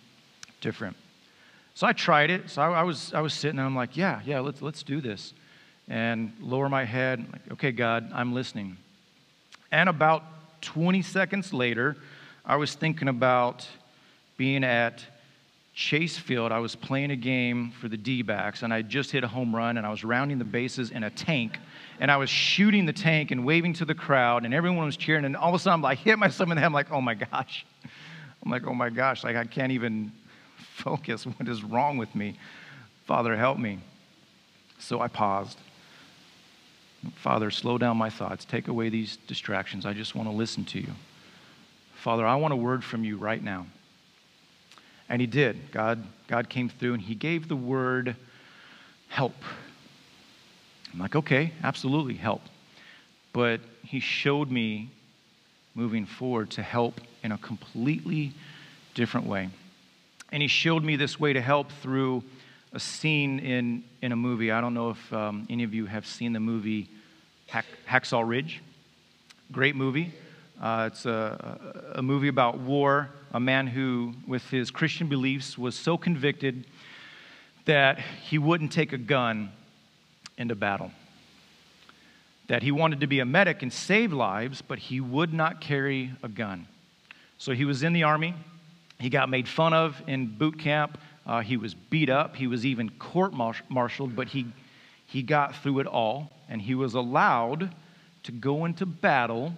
different. 0.62 0.96
So 1.74 1.86
I 1.86 1.92
tried 1.92 2.30
it. 2.30 2.48
So 2.48 2.62
I, 2.62 2.80
I 2.80 2.82
was, 2.84 3.12
I 3.12 3.20
was 3.20 3.34
sitting 3.34 3.58
and 3.58 3.66
I'm 3.66 3.76
like, 3.76 3.98
yeah, 3.98 4.22
yeah, 4.24 4.40
let's, 4.40 4.62
let's 4.62 4.82
do 4.82 5.02
this 5.02 5.34
and 5.88 6.32
lower 6.40 6.70
my 6.70 6.86
head. 6.86 7.22
Like, 7.30 7.52
okay, 7.52 7.72
God, 7.72 8.10
I'm 8.14 8.32
listening. 8.32 8.78
And 9.70 9.90
about 9.90 10.22
20 10.60 11.02
seconds 11.02 11.52
later, 11.52 11.96
I 12.44 12.56
was 12.56 12.74
thinking 12.74 13.08
about 13.08 13.66
being 14.36 14.64
at 14.64 15.04
Chase 15.74 16.18
Field. 16.18 16.50
I 16.50 16.58
was 16.58 16.74
playing 16.74 17.12
a 17.12 17.16
game 17.16 17.70
for 17.70 17.88
the 17.88 17.96
D 17.96 18.22
backs, 18.22 18.62
and 18.62 18.74
I 18.74 18.82
just 18.82 19.12
hit 19.12 19.22
a 19.22 19.28
home 19.28 19.54
run, 19.54 19.76
and 19.76 19.86
I 19.86 19.90
was 19.90 20.02
rounding 20.02 20.38
the 20.38 20.44
bases 20.44 20.90
in 20.90 21.04
a 21.04 21.10
tank. 21.10 21.58
And 22.00 22.10
I 22.10 22.16
was 22.16 22.30
shooting 22.30 22.86
the 22.86 22.92
tank 22.92 23.30
and 23.30 23.44
waving 23.44 23.74
to 23.74 23.84
the 23.84 23.94
crowd, 23.94 24.44
and 24.44 24.52
everyone 24.52 24.86
was 24.86 24.96
cheering. 24.96 25.24
And 25.24 25.36
all 25.36 25.50
of 25.50 25.54
a 25.54 25.58
sudden, 25.58 25.84
I 25.84 25.94
hit 25.94 26.18
myself 26.18 26.48
in 26.50 26.56
the 26.56 26.60
head. 26.60 26.66
I'm 26.66 26.72
like, 26.72 26.90
oh 26.90 27.00
my 27.00 27.14
gosh. 27.14 27.64
I'm 28.44 28.50
like, 28.50 28.66
oh 28.66 28.74
my 28.74 28.90
gosh. 28.90 29.22
Like, 29.24 29.36
I 29.36 29.44
can't 29.44 29.72
even 29.72 30.12
focus. 30.56 31.26
What 31.26 31.48
is 31.48 31.62
wrong 31.62 31.96
with 31.96 32.14
me? 32.14 32.38
Father, 33.06 33.36
help 33.36 33.58
me. 33.58 33.78
So 34.78 35.00
I 35.00 35.08
paused. 35.08 35.58
Father, 37.16 37.50
slow 37.50 37.78
down 37.78 37.96
my 37.96 38.10
thoughts. 38.10 38.44
Take 38.44 38.68
away 38.68 38.88
these 38.88 39.16
distractions. 39.26 39.86
I 39.86 39.92
just 39.92 40.14
want 40.14 40.28
to 40.28 40.34
listen 40.34 40.64
to 40.66 40.80
you. 40.80 40.92
Father, 41.94 42.26
I 42.26 42.36
want 42.36 42.52
a 42.52 42.56
word 42.56 42.82
from 42.84 43.04
you 43.04 43.16
right 43.16 43.42
now. 43.42 43.66
And 45.08 45.20
he 45.20 45.26
did. 45.26 45.70
God, 45.72 46.04
God 46.26 46.48
came 46.48 46.68
through 46.68 46.94
and 46.94 47.02
he 47.02 47.14
gave 47.14 47.48
the 47.48 47.56
word 47.56 48.16
help. 49.08 49.34
I'm 50.92 50.98
like, 50.98 51.16
okay, 51.16 51.52
absolutely, 51.62 52.14
help. 52.14 52.42
But 53.32 53.60
he 53.82 54.00
showed 54.00 54.50
me 54.50 54.90
moving 55.74 56.06
forward 56.06 56.50
to 56.50 56.62
help 56.62 57.00
in 57.22 57.32
a 57.32 57.38
completely 57.38 58.32
different 58.94 59.26
way. 59.26 59.48
And 60.32 60.42
he 60.42 60.48
showed 60.48 60.82
me 60.82 60.96
this 60.96 61.18
way 61.18 61.32
to 61.32 61.40
help 61.40 61.70
through 61.80 62.22
a 62.72 62.80
scene 62.80 63.38
in, 63.38 63.84
in 64.02 64.12
a 64.12 64.16
movie. 64.16 64.50
I 64.50 64.60
don't 64.60 64.74
know 64.74 64.90
if 64.90 65.12
um, 65.12 65.46
any 65.48 65.64
of 65.64 65.72
you 65.72 65.86
have 65.86 66.06
seen 66.06 66.32
the 66.32 66.40
movie 66.40 66.88
Hack, 67.46 67.64
Hacksaw 67.88 68.26
Ridge. 68.26 68.62
Great 69.50 69.74
movie. 69.74 70.12
Uh, 70.60 70.88
it's 70.92 71.06
a, 71.06 71.92
a 71.94 72.02
movie 72.02 72.28
about 72.28 72.58
war, 72.58 73.08
a 73.32 73.40
man 73.40 73.66
who, 73.66 74.12
with 74.26 74.42
his 74.50 74.70
Christian 74.70 75.08
beliefs, 75.08 75.56
was 75.56 75.74
so 75.74 75.96
convicted 75.96 76.66
that 77.64 77.98
he 77.98 78.38
wouldn't 78.38 78.72
take 78.72 78.92
a 78.92 78.98
gun 78.98 79.50
into 80.36 80.54
battle. 80.54 80.90
That 82.48 82.62
he 82.62 82.72
wanted 82.72 83.00
to 83.00 83.06
be 83.06 83.20
a 83.20 83.24
medic 83.24 83.62
and 83.62 83.72
save 83.72 84.12
lives, 84.12 84.62
but 84.62 84.78
he 84.78 85.00
would 85.00 85.32
not 85.32 85.60
carry 85.60 86.12
a 86.22 86.28
gun. 86.28 86.66
So 87.38 87.52
he 87.52 87.64
was 87.64 87.82
in 87.82 87.92
the 87.92 88.02
army. 88.02 88.34
He 88.98 89.10
got 89.10 89.28
made 89.28 89.46
fun 89.46 89.72
of 89.72 90.02
in 90.06 90.26
boot 90.36 90.58
camp. 90.58 90.98
Uh, 91.28 91.40
he 91.40 91.58
was 91.58 91.74
beat 91.74 92.08
up. 92.08 92.36
He 92.36 92.46
was 92.46 92.64
even 92.64 92.88
court 92.88 93.34
martialed, 93.68 94.16
but 94.16 94.28
he, 94.28 94.46
he 95.06 95.22
got 95.22 95.54
through 95.56 95.80
it 95.80 95.86
all, 95.86 96.32
and 96.48 96.62
he 96.62 96.74
was 96.74 96.94
allowed 96.94 97.70
to 98.22 98.32
go 98.32 98.64
into 98.64 98.86
battle 98.86 99.52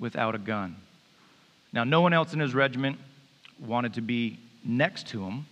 without 0.00 0.34
a 0.34 0.38
gun. 0.38 0.74
Now, 1.72 1.84
no 1.84 2.00
one 2.00 2.12
else 2.12 2.32
in 2.32 2.40
his 2.40 2.52
regiment 2.52 2.98
wanted 3.64 3.94
to 3.94 4.00
be 4.00 4.38
next 4.64 5.06
to 5.08 5.24
him. 5.24 5.46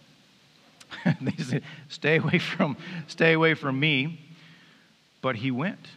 they 1.21 1.43
said, 1.43 1.63
"Stay 1.89 2.17
away 2.17 2.39
from, 2.39 2.77
stay 3.07 3.33
away 3.33 3.55
from 3.55 3.79
me." 3.79 4.21
But 5.23 5.37
he 5.37 5.51
went, 5.51 5.89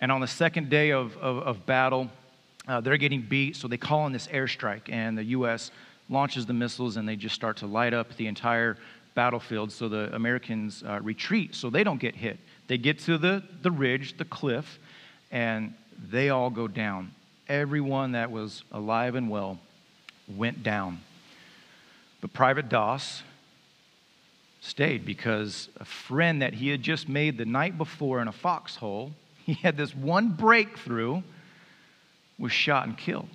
and 0.00 0.10
on 0.10 0.20
the 0.20 0.26
second 0.26 0.70
day 0.70 0.90
of, 0.90 1.16
of, 1.18 1.38
of 1.38 1.66
battle, 1.66 2.10
uh, 2.66 2.80
they're 2.80 2.96
getting 2.96 3.22
beat, 3.22 3.56
so 3.56 3.68
they 3.68 3.76
call 3.76 4.06
in 4.06 4.12
this 4.12 4.26
airstrike, 4.28 4.88
and 4.88 5.16
the 5.16 5.24
U.S. 5.24 5.70
launches 6.12 6.46
the 6.46 6.52
missiles, 6.52 6.96
and 6.96 7.08
they 7.08 7.16
just 7.16 7.34
start 7.34 7.56
to 7.58 7.66
light 7.66 7.94
up 7.94 8.16
the 8.16 8.26
entire 8.26 8.76
battlefield. 9.14 9.72
So 9.72 9.88
the 9.88 10.14
Americans 10.14 10.84
uh, 10.86 11.00
retreat, 11.02 11.54
so 11.54 11.70
they 11.70 11.82
don't 11.82 12.00
get 12.00 12.14
hit. 12.14 12.38
They 12.68 12.78
get 12.78 13.00
to 13.00 13.18
the, 13.18 13.42
the 13.62 13.70
ridge, 13.70 14.16
the 14.16 14.24
cliff, 14.24 14.78
and 15.30 15.74
they 16.10 16.28
all 16.28 16.50
go 16.50 16.68
down. 16.68 17.12
Everyone 17.48 18.12
that 18.12 18.30
was 18.30 18.62
alive 18.70 19.14
and 19.14 19.28
well 19.30 19.58
went 20.28 20.62
down. 20.62 21.00
But 22.20 22.32
Private 22.32 22.68
Doss 22.68 23.22
stayed 24.60 25.04
because 25.04 25.68
a 25.80 25.84
friend 25.84 26.40
that 26.42 26.54
he 26.54 26.68
had 26.68 26.82
just 26.82 27.08
made 27.08 27.36
the 27.36 27.44
night 27.44 27.76
before 27.76 28.22
in 28.22 28.28
a 28.28 28.32
foxhole, 28.32 29.12
he 29.44 29.54
had 29.54 29.76
this 29.76 29.94
one 29.94 30.28
breakthrough, 30.30 31.22
was 32.38 32.52
shot 32.52 32.86
and 32.86 32.96
killed. 32.96 33.28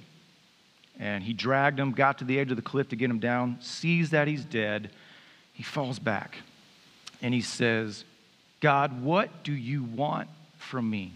And 1.00 1.24
he 1.24 1.34
dragged 1.34 1.80
him, 1.80 1.92
got 1.92 2.18
to 2.20 2.26
the 2.26 2.40
edge 2.40 2.50
of 2.50 2.58
the 2.58 2.64
cliff 2.64 2.90
to 2.90 2.96
get 2.96 3.10
him 3.10 3.20
down, 3.20 3.58
sees 3.62 4.10
that 4.12 4.28
he's 4.28 4.44
dead. 4.44 4.90
He 5.54 5.64
falls 5.64 6.00
back 6.00 6.38
and 7.22 7.34
he 7.34 7.42
says, 7.42 8.04
God, 8.60 9.02
what 9.02 9.44
do 9.44 9.54
you 9.54 9.84
want 9.84 10.30
from 10.58 10.90
me? 10.90 11.14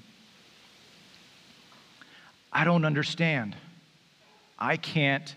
I 2.53 2.63
don't 2.63 2.85
understand. 2.85 3.55
I 4.59 4.77
can't 4.77 5.35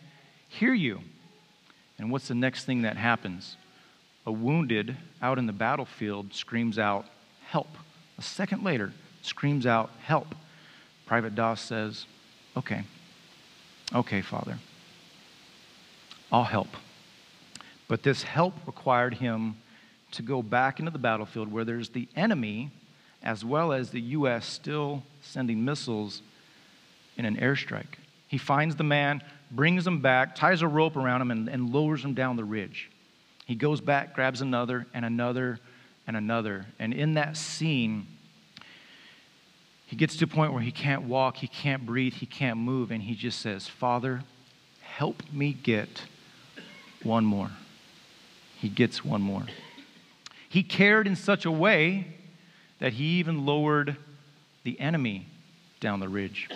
hear 0.48 0.74
you. 0.74 1.00
And 1.98 2.10
what's 2.10 2.28
the 2.28 2.34
next 2.34 2.64
thing 2.64 2.82
that 2.82 2.96
happens? 2.96 3.56
A 4.26 4.32
wounded 4.32 4.96
out 5.22 5.38
in 5.38 5.46
the 5.46 5.52
battlefield 5.52 6.34
screams 6.34 6.78
out, 6.78 7.06
Help. 7.46 7.68
A 8.18 8.22
second 8.22 8.64
later, 8.64 8.92
screams 9.22 9.66
out, 9.66 9.90
Help. 10.02 10.34
Private 11.06 11.34
Doss 11.34 11.60
says, 11.60 12.06
Okay, 12.56 12.84
okay, 13.92 14.20
Father, 14.20 14.58
I'll 16.30 16.44
help. 16.44 16.68
But 17.88 18.02
this 18.02 18.22
help 18.22 18.54
required 18.66 19.14
him 19.14 19.56
to 20.12 20.22
go 20.22 20.42
back 20.42 20.78
into 20.78 20.90
the 20.90 20.98
battlefield 20.98 21.50
where 21.50 21.64
there's 21.64 21.88
the 21.88 22.08
enemy 22.16 22.70
as 23.22 23.44
well 23.44 23.72
as 23.72 23.90
the 23.90 24.00
U.S. 24.00 24.46
still 24.46 25.02
sending 25.22 25.64
missiles 25.64 26.22
in 27.16 27.24
an 27.24 27.36
airstrike. 27.36 27.98
He 28.28 28.38
finds 28.38 28.76
the 28.76 28.84
man, 28.84 29.22
brings 29.50 29.86
him 29.86 30.00
back, 30.00 30.34
ties 30.34 30.62
a 30.62 30.68
rope 30.68 30.96
around 30.96 31.22
him, 31.22 31.30
and, 31.30 31.48
and 31.48 31.72
lowers 31.72 32.04
him 32.04 32.14
down 32.14 32.36
the 32.36 32.44
ridge. 32.44 32.90
He 33.46 33.54
goes 33.54 33.80
back, 33.80 34.14
grabs 34.14 34.40
another, 34.40 34.86
and 34.92 35.04
another, 35.04 35.58
and 36.06 36.16
another. 36.16 36.66
And 36.78 36.92
in 36.92 37.14
that 37.14 37.36
scene, 37.36 38.06
he 39.86 39.96
gets 39.96 40.16
to 40.16 40.24
a 40.24 40.28
point 40.28 40.52
where 40.52 40.62
he 40.62 40.72
can't 40.72 41.02
walk, 41.02 41.36
he 41.36 41.46
can't 41.46 41.84
breathe, 41.84 42.14
he 42.14 42.26
can't 42.26 42.58
move, 42.58 42.90
and 42.90 43.02
he 43.02 43.14
just 43.14 43.40
says, 43.40 43.68
Father, 43.68 44.22
help 44.80 45.22
me 45.32 45.52
get 45.52 46.04
one 47.02 47.24
more. 47.24 47.50
He 48.58 48.68
gets 48.68 49.04
one 49.04 49.20
more. 49.20 49.44
He 50.48 50.62
cared 50.62 51.06
in 51.06 51.16
such 51.16 51.44
a 51.44 51.50
way 51.50 52.06
that 52.78 52.94
he 52.94 53.04
even 53.18 53.44
lowered 53.44 53.96
the 54.62 54.78
enemy 54.80 55.26
down 55.80 56.00
the 56.00 56.08
ridge. 56.08 56.48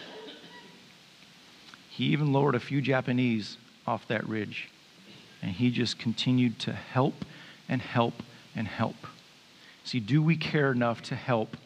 He 1.90 2.04
even 2.04 2.32
lowered 2.32 2.54
a 2.54 2.60
few 2.60 2.80
Japanese 2.80 3.56
off 3.86 4.06
that 4.08 4.26
ridge. 4.26 4.70
And 5.42 5.52
he 5.52 5.70
just 5.70 5.98
continued 5.98 6.58
to 6.60 6.72
help 6.72 7.24
and 7.68 7.82
help 7.82 8.22
and 8.56 8.66
help. 8.66 8.96
See, 9.84 10.00
do 10.00 10.22
we 10.22 10.36
care 10.36 10.72
enough 10.72 11.02
to 11.02 11.14
help 11.14 11.56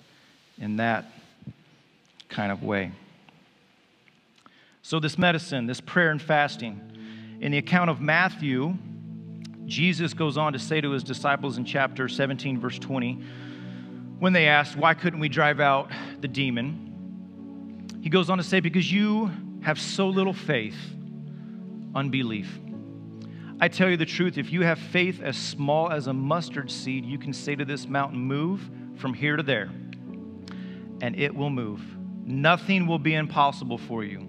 in 0.58 0.76
that 0.76 1.06
kind 2.32 2.50
of 2.50 2.62
way? 2.62 2.92
So, 4.82 4.98
this 4.98 5.16
medicine, 5.16 5.66
this 5.66 5.80
prayer 5.80 6.10
and 6.10 6.20
fasting, 6.20 6.80
in 7.40 7.52
the 7.52 7.58
account 7.58 7.88
of 7.88 8.00
Matthew, 8.00 8.76
Jesus 9.66 10.12
goes 10.12 10.36
on 10.36 10.52
to 10.54 10.58
say 10.58 10.80
to 10.80 10.90
his 10.90 11.04
disciples 11.04 11.56
in 11.56 11.64
chapter 11.64 12.08
17, 12.08 12.58
verse 12.58 12.78
20, 12.78 13.22
when 14.18 14.32
they 14.32 14.48
asked, 14.48 14.76
Why 14.76 14.94
couldn't 14.94 15.20
we 15.20 15.28
drive 15.28 15.60
out 15.60 15.90
the 16.20 16.28
demon? 16.28 17.88
He 18.02 18.10
goes 18.10 18.28
on 18.28 18.38
to 18.38 18.44
say, 18.44 18.60
Because 18.60 18.90
you 18.90 19.30
have 19.62 19.80
so 19.80 20.08
little 20.08 20.32
faith, 20.32 20.76
unbelief. 21.94 22.58
I 23.60 23.68
tell 23.68 23.88
you 23.88 23.96
the 23.96 24.06
truth, 24.06 24.38
if 24.38 24.52
you 24.52 24.62
have 24.62 24.78
faith 24.80 25.20
as 25.22 25.36
small 25.36 25.92
as 25.92 26.08
a 26.08 26.12
mustard 26.12 26.68
seed, 26.70 27.04
you 27.04 27.18
can 27.18 27.32
say 27.32 27.54
to 27.54 27.64
this 27.64 27.86
mountain, 27.86 28.18
Move 28.18 28.68
from 28.96 29.14
here 29.14 29.36
to 29.36 29.42
there, 29.44 29.70
and 31.00 31.16
it 31.16 31.32
will 31.32 31.50
move. 31.50 31.80
Nothing 32.24 32.86
will 32.86 32.98
be 32.98 33.14
impossible 33.14 33.78
for 33.78 34.04
you. 34.04 34.28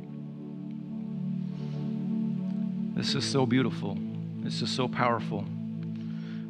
This 2.95 3.15
is 3.15 3.23
so 3.29 3.45
beautiful. 3.45 3.97
This 4.41 4.61
is 4.61 4.69
so 4.69 4.87
powerful. 4.87 5.45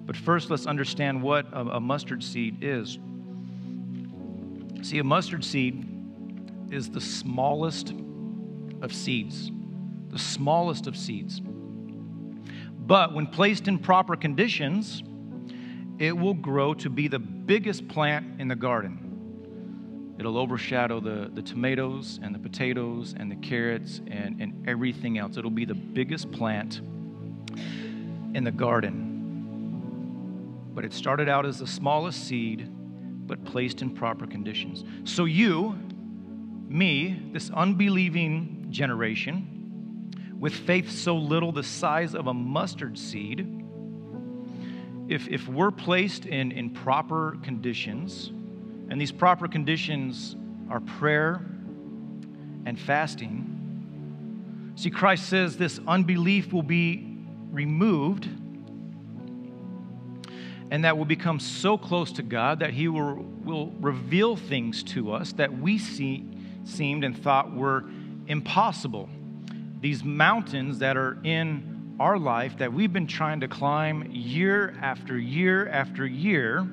But 0.06 0.18
first, 0.18 0.50
let's 0.50 0.66
understand 0.66 1.22
what 1.22 1.48
a, 1.54 1.80
mustard 1.80 2.24
seed 2.24 2.58
is. 2.62 3.00
See, 4.82 5.00
a 5.00 5.04
mustard 5.04 5.46
seed 5.46 5.88
is 6.72 6.90
the 6.90 7.00
smallest 7.00 7.94
of 8.82 8.94
seeds, 8.94 9.52
the 10.10 10.20
smallest 10.20 10.88
of 10.88 10.98
seeds. 10.98 11.42
But 12.86 13.14
when 13.14 13.28
placed 13.28 13.70
in 13.70 13.80
proper 13.80 14.18
conditions, 14.18 15.04
it 16.00 16.18
will 16.18 16.34
grow 16.34 16.74
to 16.74 16.90
be 16.90 17.08
the 17.08 17.20
biggest 17.20 17.88
plant 17.88 18.42
in 18.42 18.50
the 18.50 18.56
garden. 18.56 19.03
It'll 20.20 20.38
overshadow 20.38 21.00
the, 21.00 21.32
the 21.34 21.42
tomatoes 21.42 22.20
and 22.22 22.36
the 22.36 22.40
potatoes 22.40 23.16
and 23.18 23.32
the 23.32 23.36
carrots 23.36 24.02
and, 24.08 24.40
and 24.42 24.68
everything 24.68 25.18
else. 25.18 25.38
It'll 25.38 25.50
be 25.50 25.66
the 25.66 25.74
biggest 25.74 26.32
plant 26.32 26.82
in 28.34 28.44
the 28.44 28.52
garden. 28.52 29.10
But 30.74 30.86
it 30.86 30.94
started 30.94 31.30
out 31.30 31.46
as 31.46 31.60
the 31.60 31.68
smallest 31.68 32.28
seed, 32.28 32.70
but 33.28 33.44
placed 33.44 33.82
in 33.82 33.92
proper 33.92 34.28
conditions. 34.28 34.84
So 35.04 35.26
you, 35.26 35.78
me, 36.68 37.30
this 37.32 37.50
unbelieving 37.52 38.68
generation, 38.70 39.50
with 40.40 40.54
faith 40.54 40.92
so 40.92 41.16
little 41.16 41.52
the 41.52 41.64
size 41.64 42.16
of 42.16 42.28
a 42.28 42.34
mustard 42.34 42.98
seed, 42.98 43.48
if, 45.08 45.28
if 45.28 45.48
we're 45.48 45.72
placed 45.72 46.26
in, 46.26 46.52
in 46.52 46.70
proper 46.70 47.38
conditions, 47.44 48.32
and 48.90 49.00
these 49.00 49.12
proper 49.12 49.48
conditions 49.48 50.36
are 50.70 50.80
prayer 50.80 51.42
and 52.66 52.80
fasting, 52.80 54.74
see, 54.76 54.90
Christ 54.90 55.28
says 55.28 55.58
this 55.58 55.80
unbelief 55.88 56.54
will 56.54 56.64
be 56.64 57.18
removed 57.52 58.28
and 60.72 60.84
that 60.86 60.98
will 60.98 61.06
become 61.06 61.40
so 61.40 61.78
close 61.78 62.12
to 62.14 62.24
God 62.24 62.60
that 62.60 62.72
He 62.72 62.88
will, 62.88 63.24
will 63.44 63.68
reveal 63.80 64.36
things 64.36 64.82
to 64.84 65.12
us 65.12 65.32
that 65.34 65.56
we 65.56 65.78
see, 65.78 66.26
seemed 66.64 67.04
and 67.04 67.16
thought 67.16 67.54
were 67.54 67.86
impossible. 68.26 69.08
These 69.82 70.04
mountains 70.04 70.80
that 70.80 70.98
are 70.98 71.20
in 71.24 71.96
our 72.00 72.18
life 72.18 72.58
that 72.58 72.74
we've 72.74 72.92
been 72.92 73.06
trying 73.06 73.42
to 73.42 73.48
climb 73.48 74.10
year 74.12 74.76
after 74.82 75.20
year 75.20 75.68
after 75.70 76.08
year, 76.08 76.68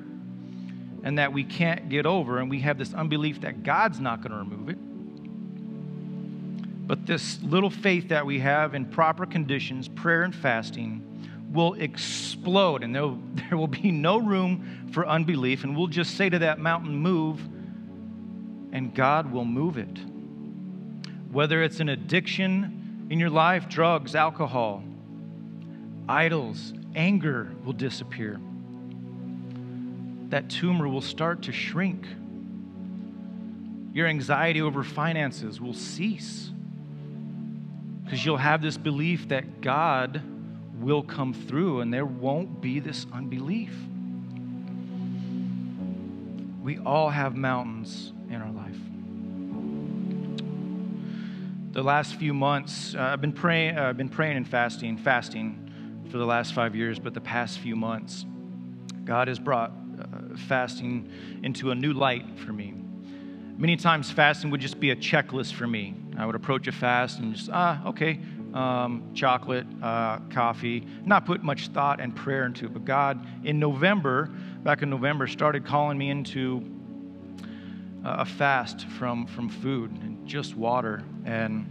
and 1.03 1.17
that 1.17 1.33
we 1.33 1.43
can't 1.43 1.89
get 1.89 2.05
over, 2.05 2.39
and 2.39 2.49
we 2.49 2.59
have 2.61 2.77
this 2.77 2.93
unbelief 2.93 3.41
that 3.41 3.63
God's 3.63 3.99
not 3.99 4.21
going 4.21 4.31
to 4.31 4.37
remove 4.37 4.69
it. 4.69 4.77
But 6.87 7.05
this 7.05 7.41
little 7.41 7.69
faith 7.69 8.09
that 8.09 8.25
we 8.25 8.39
have 8.39 8.75
in 8.75 8.85
proper 8.85 9.25
conditions, 9.25 9.87
prayer 9.87 10.23
and 10.23 10.35
fasting, 10.35 11.07
will 11.51 11.73
explode, 11.73 12.83
and 12.83 12.95
there, 12.95 13.11
there 13.49 13.57
will 13.57 13.67
be 13.67 13.91
no 13.91 14.17
room 14.17 14.89
for 14.91 15.07
unbelief, 15.07 15.63
and 15.63 15.75
we'll 15.75 15.87
just 15.87 16.15
say 16.15 16.29
to 16.29 16.39
that 16.39 16.59
mountain, 16.59 16.95
Move, 16.95 17.41
and 18.73 18.93
God 18.93 19.31
will 19.31 19.45
move 19.45 19.77
it 19.77 19.99
whether 21.31 21.63
it's 21.63 21.79
an 21.79 21.89
addiction 21.89 23.07
in 23.09 23.19
your 23.19 23.29
life, 23.29 23.69
drugs, 23.69 24.15
alcohol, 24.15 24.83
idols, 26.07 26.73
anger 26.93 27.51
will 27.63 27.73
disappear. 27.73 28.39
That 30.31 30.49
tumor 30.49 30.87
will 30.87 31.01
start 31.01 31.43
to 31.43 31.51
shrink. 31.51 32.07
Your 33.93 34.07
anxiety 34.07 34.61
over 34.61 34.83
finances 34.83 35.59
will 35.59 35.73
cease 35.73 36.49
because 38.03 38.25
you'll 38.25 38.37
have 38.37 38.61
this 38.61 38.77
belief 38.77 39.27
that 39.27 39.61
God 39.61 40.21
will 40.79 41.03
come 41.03 41.33
through 41.33 41.81
and 41.81 41.93
there 41.93 42.05
won't 42.05 42.61
be 42.61 42.79
this 42.79 43.05
unbelief. 43.13 43.73
We 46.61 46.77
all 46.79 47.09
have 47.09 47.35
mountains 47.35 48.13
in 48.29 48.35
our 48.35 48.51
life. 48.51 48.77
The 51.73 51.83
last 51.83 52.15
few 52.15 52.33
months, 52.33 52.95
uh, 52.95 53.01
I've 53.01 53.21
been 53.21 53.33
praying, 53.33 53.77
uh, 53.77 53.83
I've 53.83 53.97
been 53.97 54.09
praying 54.09 54.37
and 54.37 54.47
fasting, 54.47 54.97
fasting 54.97 56.05
for 56.09 56.17
the 56.17 56.25
last 56.25 56.53
five 56.53 56.75
years, 56.75 56.99
but 56.99 57.13
the 57.13 57.21
past 57.21 57.59
few 57.59 57.75
months, 57.75 58.25
God 59.05 59.27
has 59.27 59.39
brought 59.39 59.71
fasting 60.37 61.09
into 61.43 61.71
a 61.71 61.75
new 61.75 61.93
light 61.93 62.25
for 62.39 62.53
me. 62.53 62.73
Many 63.57 63.77
times, 63.77 64.09
fasting 64.09 64.49
would 64.51 64.61
just 64.61 64.79
be 64.79 64.89
a 64.91 64.95
checklist 64.95 65.53
for 65.53 65.67
me. 65.67 65.93
I 66.17 66.25
would 66.25 66.35
approach 66.35 66.67
a 66.67 66.71
fast 66.71 67.19
and 67.19 67.35
just, 67.35 67.49
ah, 67.51 67.85
okay, 67.87 68.19
um, 68.53 69.11
chocolate, 69.13 69.67
uh, 69.81 70.19
coffee, 70.29 70.85
not 71.05 71.25
put 71.25 71.43
much 71.43 71.67
thought 71.67 71.99
and 71.99 72.15
prayer 72.15 72.45
into 72.45 72.65
it. 72.65 72.73
But 72.73 72.85
God, 72.85 73.25
in 73.45 73.59
November, 73.59 74.29
back 74.63 74.81
in 74.81 74.89
November, 74.89 75.27
started 75.27 75.65
calling 75.65 75.97
me 75.97 76.09
into 76.09 76.63
a 78.03 78.25
fast 78.25 78.87
from, 78.97 79.27
from 79.27 79.47
food 79.47 79.91
and 80.01 80.27
just 80.27 80.55
water. 80.55 81.03
And 81.23 81.67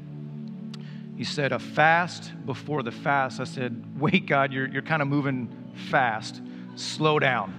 He 1.21 1.25
said, 1.25 1.53
a 1.53 1.59
fast 1.59 2.33
before 2.47 2.83
the 2.83 2.93
fast. 2.93 3.41
I 3.41 3.45
said, 3.45 4.01
wait, 4.01 4.25
God, 4.25 4.55
you're, 4.55 4.67
you're 4.67 4.81
kind 4.81 5.03
of 5.03 5.09
moving 5.09 5.55
fast. 5.91 6.41
Slow 6.77 7.19
down. 7.19 7.53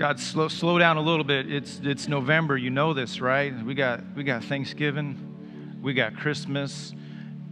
God, 0.00 0.18
slow, 0.18 0.48
slow 0.48 0.78
down 0.78 0.96
a 0.96 1.02
little 1.02 1.24
bit. 1.24 1.52
It's, 1.52 1.78
it's 1.84 2.08
November. 2.08 2.56
You 2.56 2.70
know 2.70 2.94
this, 2.94 3.20
right? 3.20 3.52
We 3.62 3.74
got, 3.74 4.02
we 4.16 4.24
got 4.24 4.42
Thanksgiving, 4.42 5.78
we 5.82 5.92
got 5.92 6.16
Christmas, 6.16 6.94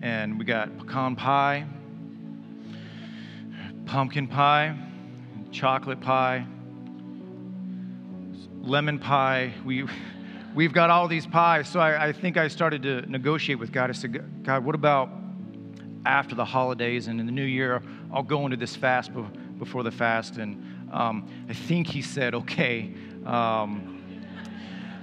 and 0.01 0.39
we 0.39 0.47
got 0.47 0.79
pecan 0.79 1.15
pie, 1.15 1.67
pumpkin 3.85 4.29
pie, 4.29 4.75
chocolate 5.53 6.01
pie, 6.01 6.47
lemon 8.63 8.99
pie. 8.99 9.53
We, 9.63 9.85
we've 10.55 10.73
got 10.73 10.89
all 10.89 11.07
these 11.07 11.27
pies. 11.27 11.69
So 11.69 11.81
I, 11.81 12.07
I 12.07 12.13
think 12.15 12.39
I 12.39 12.49
started 12.49 12.83
to 12.85 13.03
negotiate 13.11 13.59
with 13.59 13.73
God. 13.73 13.91
I 13.91 13.93
said, 13.93 14.43
God, 14.43 14.65
what 14.65 14.75
about 14.75 15.11
after 16.07 16.35
the 16.35 16.47
holidays 16.47 17.09
and 17.09 17.21
in 17.21 17.27
the 17.27 17.33
new 17.33 17.45
year? 17.45 17.83
I'll 18.11 18.23
go 18.23 18.47
into 18.47 18.57
this 18.57 18.75
fast 18.75 19.11
before 19.59 19.83
the 19.83 19.91
fast. 19.93 20.39
And 20.39 20.78
um, 20.92 21.29
I 21.48 21.53
think 21.53 21.87
he 21.87 22.03
said, 22.03 22.35
okay. 22.35 22.92
Um, 23.27 24.03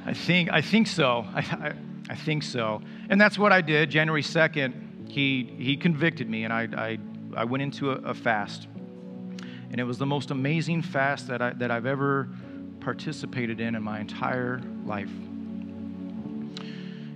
I 0.06 0.14
think, 0.14 0.52
I 0.52 0.62
think 0.62 0.88
so. 0.88 1.26
I, 1.34 1.40
I, 1.40 1.74
I, 2.10 2.16
think 2.16 2.44
so. 2.44 2.82
And 3.10 3.20
that's 3.20 3.38
what 3.38 3.52
I 3.52 3.62
did. 3.62 3.90
January 3.90 4.22
2nd, 4.22 5.10
he, 5.10 5.56
he 5.58 5.78
convicted 5.78 6.30
me, 6.30 6.44
and 6.44 6.54
I, 6.54 6.68
I, 6.76 6.98
I 7.36 7.44
went 7.46 7.64
into 7.64 7.92
a, 7.92 7.96
a 7.96 8.14
fast. 8.14 8.68
And 9.72 9.80
it 9.80 9.84
was 9.84 9.98
the 9.98 10.06
most 10.06 10.32
amazing 10.32 10.82
fast 10.82 11.28
that, 11.28 11.42
I, 11.42 11.54
that 11.54 11.72
I've 11.72 11.86
ever 11.86 12.30
participated 12.80 13.60
in 13.60 13.76
in 13.76 13.84
my 13.84 14.00
entire 14.00 14.62
life. 14.86 15.10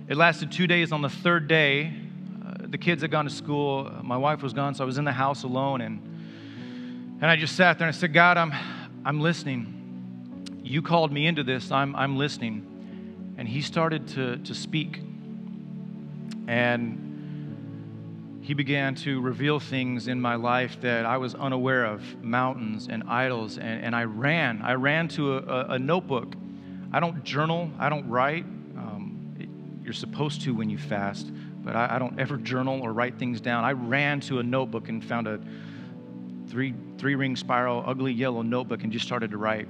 It 0.08 0.16
lasted 0.16 0.50
two 0.50 0.66
days. 0.66 0.90
On 0.90 1.02
the 1.02 1.08
third 1.08 1.46
day, 1.46 1.94
uh, 2.44 2.54
the 2.66 2.78
kids 2.78 3.02
had 3.02 3.12
gone 3.12 3.24
to 3.26 3.30
school. 3.30 3.88
My 4.02 4.16
wife 4.16 4.42
was 4.42 4.52
gone, 4.52 4.74
so 4.74 4.82
I 4.82 4.86
was 4.86 4.98
in 4.98 5.04
the 5.04 5.12
house 5.12 5.44
alone. 5.44 5.80
And 5.80 6.09
and 7.20 7.30
I 7.30 7.36
just 7.36 7.54
sat 7.54 7.78
there 7.78 7.86
and 7.86 7.94
I 7.94 7.98
said, 7.98 8.14
God, 8.14 8.38
I'm, 8.38 8.52
I'm 9.04 9.20
listening. 9.20 9.76
You 10.62 10.80
called 10.80 11.12
me 11.12 11.26
into 11.26 11.44
this. 11.44 11.70
I'm, 11.70 11.94
I'm 11.94 12.16
listening. 12.16 13.34
And 13.36 13.46
he 13.46 13.60
started 13.60 14.08
to, 14.08 14.38
to 14.38 14.54
speak. 14.54 15.02
And 16.48 18.40
he 18.40 18.54
began 18.54 18.94
to 18.96 19.20
reveal 19.20 19.60
things 19.60 20.08
in 20.08 20.18
my 20.18 20.36
life 20.36 20.80
that 20.80 21.04
I 21.04 21.18
was 21.18 21.34
unaware 21.34 21.84
of 21.84 22.02
mountains 22.24 22.88
and 22.90 23.04
idols. 23.06 23.58
And, 23.58 23.84
and 23.84 23.94
I 23.94 24.04
ran. 24.04 24.62
I 24.62 24.72
ran 24.74 25.08
to 25.08 25.38
a, 25.38 25.74
a 25.74 25.78
notebook. 25.78 26.34
I 26.90 27.00
don't 27.00 27.22
journal, 27.22 27.70
I 27.78 27.90
don't 27.90 28.08
write. 28.08 28.44
Um, 28.44 29.36
it, 29.38 29.48
you're 29.84 29.92
supposed 29.92 30.40
to 30.42 30.54
when 30.54 30.70
you 30.70 30.78
fast, 30.78 31.30
but 31.62 31.76
I, 31.76 31.96
I 31.96 31.98
don't 31.98 32.18
ever 32.18 32.38
journal 32.38 32.80
or 32.80 32.92
write 32.92 33.18
things 33.18 33.40
down. 33.40 33.62
I 33.62 33.72
ran 33.72 34.20
to 34.22 34.38
a 34.38 34.42
notebook 34.42 34.88
and 34.88 35.04
found 35.04 35.28
a 35.28 35.38
three, 36.50 36.74
three 36.98 37.14
ring 37.14 37.36
spiral, 37.36 37.84
ugly 37.86 38.12
yellow 38.12 38.42
notebook 38.42 38.82
and 38.82 38.92
just 38.92 39.06
started 39.06 39.30
to 39.30 39.38
write 39.38 39.68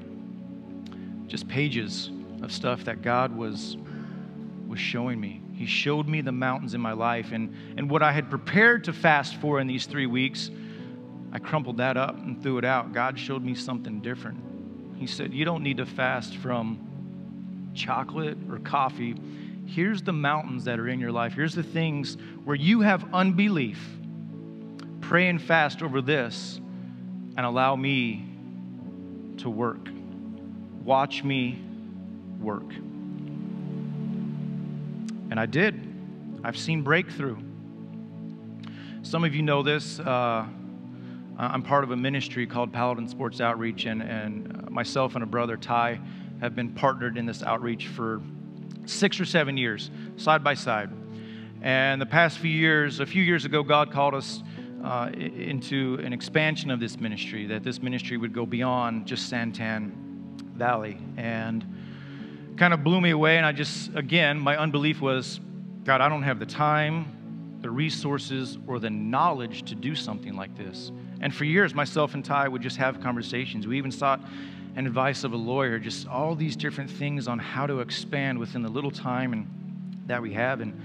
just 1.28 1.46
pages 1.46 2.10
of 2.42 2.50
stuff 2.50 2.84
that 2.84 3.02
God 3.02 3.36
was, 3.36 3.76
was 4.66 4.80
showing 4.80 5.20
me. 5.20 5.40
He 5.54 5.66
showed 5.66 6.08
me 6.08 6.22
the 6.22 6.32
mountains 6.32 6.74
in 6.74 6.80
my 6.80 6.92
life 6.92 7.32
and, 7.32 7.54
and 7.76 7.88
what 7.88 8.02
I 8.02 8.12
had 8.12 8.30
prepared 8.30 8.84
to 8.84 8.92
fast 8.92 9.36
for 9.36 9.60
in 9.60 9.66
these 9.66 9.86
three 9.86 10.06
weeks. 10.06 10.50
I 11.32 11.38
crumpled 11.38 11.76
that 11.76 11.96
up 11.96 12.16
and 12.16 12.42
threw 12.42 12.58
it 12.58 12.64
out. 12.64 12.92
God 12.92 13.18
showed 13.18 13.44
me 13.44 13.54
something 13.54 14.00
different. 14.00 14.42
He 14.96 15.06
said, 15.06 15.32
You 15.32 15.44
don't 15.44 15.62
need 15.62 15.76
to 15.76 15.86
fast 15.86 16.36
from 16.38 17.70
chocolate 17.74 18.38
or 18.50 18.58
coffee. 18.58 19.14
Here's 19.66 20.02
the 20.02 20.12
mountains 20.12 20.64
that 20.64 20.80
are 20.80 20.88
in 20.88 20.98
your 20.98 21.12
life. 21.12 21.34
Here's 21.34 21.54
the 21.54 21.62
things 21.62 22.16
where 22.44 22.56
you 22.56 22.80
have 22.80 23.14
unbelief. 23.14 23.80
Pray 25.00 25.28
and 25.28 25.40
fast 25.40 25.82
over 25.82 26.02
this 26.02 26.60
and 27.40 27.46
allow 27.46 27.74
me 27.74 28.22
to 29.38 29.48
work. 29.48 29.88
Watch 30.84 31.24
me 31.24 31.58
work. 32.38 32.70
And 35.30 35.40
I 35.40 35.46
did. 35.46 35.80
I've 36.44 36.58
seen 36.58 36.82
breakthrough. 36.82 37.38
Some 39.00 39.24
of 39.24 39.34
you 39.34 39.40
know 39.40 39.62
this. 39.62 39.98
Uh, 39.98 40.44
I'm 41.38 41.62
part 41.62 41.82
of 41.82 41.92
a 41.92 41.96
ministry 41.96 42.46
called 42.46 42.74
Paladin 42.74 43.08
Sports 43.08 43.40
Outreach, 43.40 43.86
and, 43.86 44.02
and 44.02 44.70
myself 44.70 45.14
and 45.14 45.24
a 45.24 45.26
brother, 45.26 45.56
Ty, 45.56 45.98
have 46.42 46.54
been 46.54 46.74
partnered 46.74 47.16
in 47.16 47.24
this 47.24 47.42
outreach 47.42 47.86
for 47.86 48.20
six 48.84 49.18
or 49.18 49.24
seven 49.24 49.56
years, 49.56 49.90
side 50.18 50.44
by 50.44 50.52
side. 50.52 50.90
And 51.62 52.02
the 52.02 52.06
past 52.06 52.36
few 52.36 52.50
years, 52.50 53.00
a 53.00 53.06
few 53.06 53.22
years 53.22 53.46
ago, 53.46 53.62
God 53.62 53.92
called 53.92 54.12
us 54.12 54.42
uh, 54.84 55.10
into 55.14 56.00
an 56.04 56.12
expansion 56.12 56.70
of 56.70 56.80
this 56.80 56.98
ministry, 56.98 57.46
that 57.46 57.62
this 57.62 57.82
ministry 57.82 58.16
would 58.16 58.32
go 58.32 58.46
beyond 58.46 59.06
just 59.06 59.30
Santan 59.32 59.92
Valley. 60.54 60.98
And 61.16 61.64
kind 62.56 62.74
of 62.74 62.84
blew 62.84 63.00
me 63.00 63.10
away. 63.10 63.38
And 63.38 63.46
I 63.46 63.52
just, 63.52 63.90
again, 63.94 64.38
my 64.38 64.56
unbelief 64.56 65.00
was 65.00 65.40
God, 65.84 66.02
I 66.02 66.10
don't 66.10 66.22
have 66.22 66.38
the 66.38 66.46
time, 66.46 67.58
the 67.62 67.70
resources, 67.70 68.58
or 68.66 68.78
the 68.78 68.90
knowledge 68.90 69.62
to 69.70 69.74
do 69.74 69.94
something 69.94 70.36
like 70.36 70.54
this. 70.56 70.92
And 71.22 71.34
for 71.34 71.44
years, 71.44 71.74
myself 71.74 72.12
and 72.12 72.22
Ty 72.22 72.48
would 72.48 72.60
just 72.60 72.76
have 72.76 73.00
conversations. 73.00 73.66
We 73.66 73.78
even 73.78 73.90
sought 73.90 74.20
advice 74.76 75.24
of 75.24 75.32
a 75.32 75.36
lawyer, 75.36 75.78
just 75.78 76.06
all 76.06 76.34
these 76.34 76.54
different 76.54 76.90
things 76.90 77.28
on 77.28 77.38
how 77.38 77.66
to 77.66 77.80
expand 77.80 78.38
within 78.38 78.62
the 78.62 78.68
little 78.68 78.90
time 78.90 79.32
and 79.32 79.46
that 80.06 80.20
we 80.20 80.34
have. 80.34 80.60
And 80.60 80.78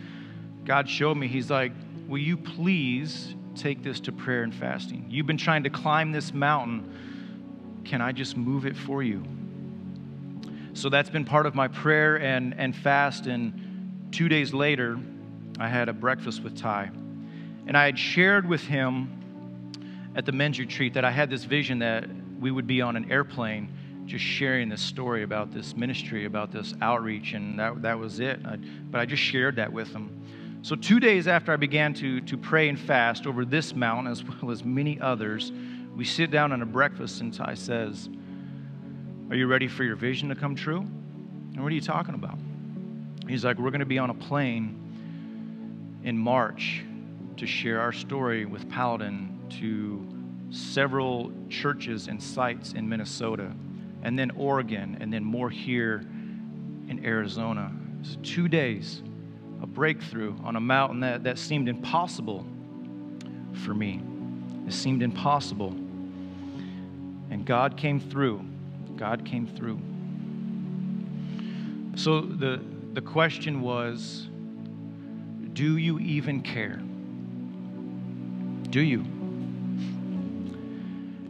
God 0.63 0.89
showed 0.89 1.15
me, 1.15 1.27
He's 1.27 1.49
like, 1.49 1.73
Will 2.07 2.19
you 2.19 2.37
please 2.37 3.35
take 3.55 3.83
this 3.83 3.99
to 4.01 4.11
prayer 4.11 4.43
and 4.43 4.53
fasting. 4.53 5.05
You've 5.09 5.27
been 5.27 5.37
trying 5.37 5.63
to 5.63 5.69
climb 5.69 6.11
this 6.11 6.33
mountain. 6.33 7.81
Can 7.85 8.01
I 8.01 8.11
just 8.11 8.35
move 8.35 8.65
it 8.65 8.75
for 8.75 9.03
you? 9.03 9.23
So 10.73 10.89
that's 10.89 11.09
been 11.09 11.25
part 11.25 11.45
of 11.45 11.55
my 11.55 11.67
prayer 11.67 12.19
and, 12.19 12.53
and 12.57 12.75
fast. 12.75 13.27
And 13.27 14.09
two 14.11 14.27
days 14.27 14.53
later, 14.53 14.99
I 15.59 15.69
had 15.69 15.89
a 15.89 15.93
breakfast 15.93 16.43
with 16.43 16.57
Ty. 16.57 16.91
And 17.67 17.77
I 17.77 17.85
had 17.85 17.97
shared 17.97 18.47
with 18.47 18.61
him 18.61 20.13
at 20.15 20.25
the 20.25 20.31
men's 20.31 20.59
retreat 20.59 20.93
that 20.93 21.05
I 21.05 21.11
had 21.11 21.29
this 21.29 21.43
vision 21.43 21.79
that 21.79 22.05
we 22.39 22.51
would 22.51 22.67
be 22.67 22.81
on 22.81 22.95
an 22.95 23.11
airplane 23.11 23.71
just 24.05 24.23
sharing 24.23 24.69
this 24.69 24.81
story 24.81 25.23
about 25.23 25.51
this 25.51 25.75
ministry, 25.75 26.25
about 26.25 26.51
this 26.51 26.73
outreach, 26.81 27.33
and 27.33 27.59
that, 27.59 27.81
that 27.81 27.97
was 27.97 28.19
it. 28.19 28.39
I, 28.45 28.57
but 28.91 29.01
I 29.01 29.05
just 29.05 29.23
shared 29.23 29.55
that 29.55 29.71
with 29.71 29.89
him. 29.89 30.21
So, 30.65 30.75
two 30.75 30.99
days 30.99 31.27
after 31.27 31.53
I 31.53 31.57
began 31.57 31.93
to, 31.93 32.21
to 32.21 32.37
pray 32.39 32.69
and 32.69 32.79
fast 32.79 33.27
over 33.27 33.45
this 33.45 33.75
mountain, 33.75 34.11
as 34.11 34.23
well 34.23 34.49
as 34.49 34.63
many 34.63 34.99
others, 34.99 35.51
we 35.95 36.03
sit 36.03 36.31
down 36.31 36.51
on 36.51 36.63
a 36.63 36.65
breakfast, 36.65 37.21
and 37.21 37.31
Ty 37.31 37.53
says, 37.53 38.09
Are 39.29 39.35
you 39.35 39.45
ready 39.45 39.67
for 39.67 39.83
your 39.83 39.95
vision 39.95 40.27
to 40.29 40.35
come 40.35 40.55
true? 40.55 40.79
And 40.79 41.61
what 41.61 41.71
are 41.71 41.75
you 41.75 41.81
talking 41.81 42.15
about? 42.15 42.39
He's 43.27 43.45
like, 43.45 43.59
We're 43.59 43.69
going 43.69 43.81
to 43.81 43.85
be 43.85 43.99
on 43.99 44.09
a 44.09 44.15
plane 44.15 46.01
in 46.03 46.17
March 46.17 46.81
to 47.37 47.45
share 47.45 47.79
our 47.79 47.91
story 47.91 48.45
with 48.45 48.67
Paladin 48.67 49.37
to 49.59 50.03
several 50.49 51.31
churches 51.47 52.07
and 52.07 52.19
sites 52.19 52.73
in 52.73 52.89
Minnesota, 52.89 53.51
and 54.01 54.17
then 54.17 54.31
Oregon, 54.31 54.97
and 54.99 55.13
then 55.13 55.23
more 55.23 55.51
here 55.51 55.97
in 56.89 57.03
Arizona. 57.05 57.71
So, 58.01 58.17
two 58.23 58.47
days 58.47 59.03
a 59.65 59.67
breakthrough 59.67 60.35
on 60.43 60.55
a 60.55 60.59
mountain 60.59 60.99
that, 60.99 61.23
that 61.23 61.39
seemed 61.39 61.67
impossible 61.67 62.45
for 63.63 63.73
me. 63.73 63.99
It 64.67 64.73
seemed 64.73 65.01
impossible. 65.01 65.69
And 67.31 67.43
God 67.45 67.75
came 67.75 67.99
through. 67.99 68.45
God 68.95 69.25
came 69.25 69.47
through. 69.47 69.79
So 71.95 72.21
the, 72.21 72.61
the 72.93 73.01
question 73.01 73.61
was 73.61 74.27
do 75.53 75.77
you 75.77 75.97
even 75.97 76.41
care? 76.41 76.79
Do 78.69 78.81
you? 78.81 79.03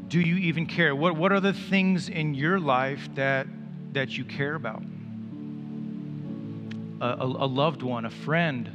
Do 0.09 0.19
you 0.19 0.35
even 0.35 0.65
care? 0.65 0.93
What, 0.93 1.15
what 1.15 1.31
are 1.31 1.39
the 1.39 1.53
things 1.53 2.09
in 2.09 2.33
your 2.33 2.59
life 2.59 3.07
that, 3.15 3.47
that 3.93 4.17
you 4.17 4.25
care 4.25 4.55
about? 4.55 4.83
A, 7.01 7.05
a, 7.05 7.25
a 7.25 7.47
loved 7.47 7.81
one, 7.81 8.05
a 8.05 8.09
friend, 8.09 8.69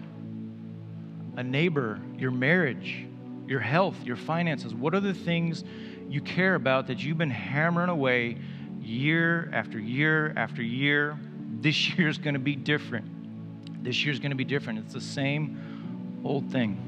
a 1.37 1.43
neighbor, 1.43 2.01
your 2.19 2.31
marriage, 2.31 3.07
your 3.47 3.61
health, 3.61 3.97
your 4.05 4.17
finances. 4.17 4.75
What 4.75 4.95
are 4.95 5.01
the 5.01 5.15
things 5.15 5.65
you 6.09 6.21
care 6.21 6.55
about 6.55 6.87
that 6.89 7.03
you've 7.03 7.19
been 7.19 7.31
hammering 7.31 7.89
away 7.89 8.39
year 8.81 9.51
after 9.53 9.79
year 9.79 10.33
after 10.37 10.63
year? 10.63 11.19
This 11.61 11.89
year's 11.99 12.19
going 12.19 12.35
to 12.35 12.41
be 12.41 12.57
different. 12.57 13.83
This 13.83 14.05
year's 14.05 14.19
going 14.19 14.31
to 14.31 14.37
be 14.37 14.45
different. 14.45 14.81
It's 14.81 14.95
the 14.95 15.01
same 15.01 16.21
old 16.25 16.51
thing. 16.51 16.87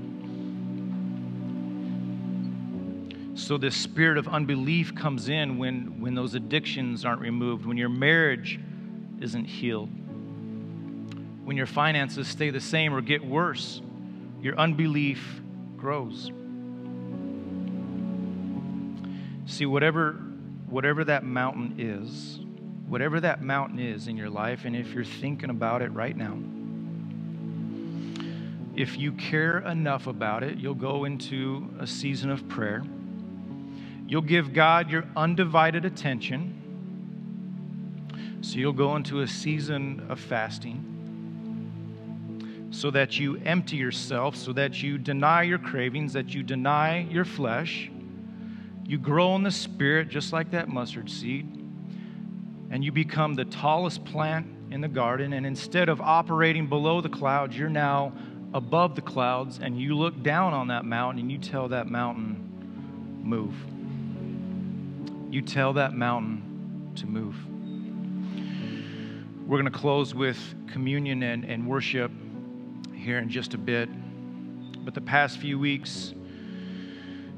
So, 3.35 3.57
this 3.57 3.75
spirit 3.75 4.19
of 4.19 4.29
unbelief 4.29 4.95
comes 4.95 5.31
in 5.31 5.57
when, 5.57 6.01
when 6.01 6.15
those 6.15 6.35
addictions 6.35 7.05
aren't 7.05 7.23
removed, 7.23 7.65
when 7.65 7.79
your 7.79 7.89
marriage 7.89 8.61
isn't 9.21 9.47
healed, 9.47 9.89
when 11.45 11.57
your 11.57 11.67
finances 11.67 12.29
stay 12.29 12.51
the 12.51 12.61
same 12.61 12.95
or 12.95 13.01
get 13.01 13.25
worse, 13.25 13.81
your 14.41 14.59
unbelief 14.59 15.41
grows. 15.77 16.31
See, 19.47 19.67
whatever, 19.67 20.13
whatever 20.69 21.05
that 21.05 21.25
mountain 21.25 21.75
is, 21.79 22.41
whatever 22.87 23.21
that 23.21 23.43
mountain 23.43 23.79
is 23.79 24.09
in 24.09 24.17
your 24.17 24.31
life, 24.31 24.65
and 24.65 24.77
if 24.77 24.93
you're 24.93 25.05
thinking 25.05 25.51
about 25.51 25.83
it 25.83 25.93
right 25.93 26.17
now, 26.17 26.39
if 28.75 28.99
you 28.99 29.13
care 29.13 29.59
enough 29.59 30.07
about 30.07 30.43
it, 30.43 30.59
you'll 30.59 30.75
go 30.75 31.05
into 31.05 31.69
a 31.79 31.87
season 31.87 32.31
of 32.31 32.49
prayer 32.49 32.83
You'll 34.13 34.21
give 34.21 34.53
God 34.53 34.91
your 34.91 35.07
undivided 35.17 35.87
attention. 35.87 36.59
So 38.43 38.59
you'll 38.59 38.75
go 38.75 38.97
into 38.97 39.23
a 39.23 39.27
season 39.27 40.05
of 40.11 40.21
fasting 40.21 40.92
so 42.73 42.91
that 42.91 43.21
you 43.21 43.37
empty 43.45 43.77
yourself, 43.77 44.35
so 44.35 44.53
that 44.55 44.83
you 44.83 44.99
deny 44.99 45.43
your 45.43 45.59
cravings, 45.59 46.13
that 46.15 46.35
you 46.35 46.43
deny 46.43 47.07
your 47.11 47.25
flesh. 47.25 47.89
You 48.85 48.99
grow 48.99 49.37
in 49.37 49.45
the 49.45 49.53
spirit 49.53 50.09
just 50.09 50.33
like 50.33 50.51
that 50.51 50.69
mustard 50.69 51.09
seed, 51.09 51.47
and 52.71 52.85
you 52.85 52.91
become 52.91 53.35
the 53.35 53.45
tallest 53.45 54.05
plant 54.05 54.47
in 54.73 54.81
the 54.81 54.89
garden. 54.89 55.35
And 55.35 55.47
instead 55.47 55.89
of 55.89 56.01
operating 56.01 56.67
below 56.67 57.01
the 57.01 57.09
clouds, 57.09 57.57
you're 57.57 57.69
now 57.71 58.13
above 58.53 58.97
the 58.97 59.03
clouds, 59.03 59.61
and 59.63 59.81
you 59.81 59.97
look 59.97 60.21
down 60.25 60.53
on 60.53 60.67
that 60.69 60.85
mountain 60.85 61.21
and 61.21 61.31
you 61.31 61.39
tell 61.39 61.69
that 61.69 61.87
mountain, 61.87 62.49
move 63.23 63.55
you 65.33 65.41
tell 65.41 65.73
that 65.73 65.95
mountain 65.95 66.93
to 66.95 67.07
move. 67.07 67.35
We're 69.49 69.59
going 69.59 69.73
to 69.73 69.79
close 69.79 70.15
with 70.15 70.39
communion 70.71 71.23
and, 71.23 71.45
and 71.47 71.67
worship 71.67 72.13
here 73.03 73.19
in 73.19 73.29
just 73.29 73.53
a 73.53 73.59
bit. 73.59 73.89
But 74.85 74.95
the 74.95 75.01
past 75.01 75.39
few 75.39 75.59
weeks, 75.59 76.15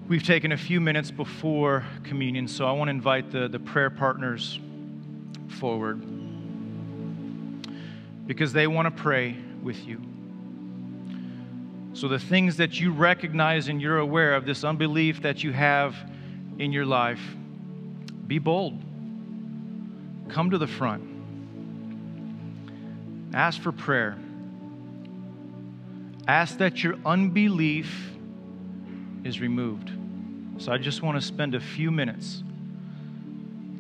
we've 0.09 0.23
taken 0.23 0.53
a 0.53 0.57
few 0.57 0.81
minutes 0.81 1.11
before 1.11 1.85
communion, 2.05 2.47
so 2.47 2.67
I 2.67 2.73
want 2.73 2.89
to 2.89 2.93
invite 2.93 3.31
the, 3.31 3.49
the 3.49 3.59
prayer 3.59 3.91
partners 3.91 4.61
forward 5.49 6.03
because 8.27 8.53
they 8.53 8.67
want 8.67 8.95
to 8.95 9.03
pray 9.03 9.37
with 9.63 9.87
you. 9.87 10.01
So, 11.95 12.09
the 12.09 12.19
things 12.19 12.57
that 12.57 12.81
you 12.81 12.91
recognize 12.91 13.69
and 13.69 13.81
you're 13.81 13.99
aware 13.99 14.35
of, 14.35 14.47
this 14.47 14.65
unbelief 14.65 15.23
that 15.23 15.45
you 15.45 15.53
have 15.53 15.95
in 16.59 16.73
your 16.73 16.85
life, 16.85 17.21
be 18.27 18.39
bold. 18.39 18.83
Come 20.29 20.51
to 20.51 20.59
the 20.59 20.67
front. 20.67 21.05
Ask 23.33 23.61
for 23.61 23.71
prayer. 23.71 24.19
Ask 26.27 26.59
that 26.59 26.83
your 26.83 26.97
unbelief 27.05 28.13
is 29.25 29.41
removed. 29.41 29.91
So 30.59 30.73
I 30.73 30.79
just 30.79 31.03
want 31.03 31.21
to 31.21 31.27
spend 31.27 31.55
a 31.55 31.61
few 31.61 31.91
minutes. 31.91 32.43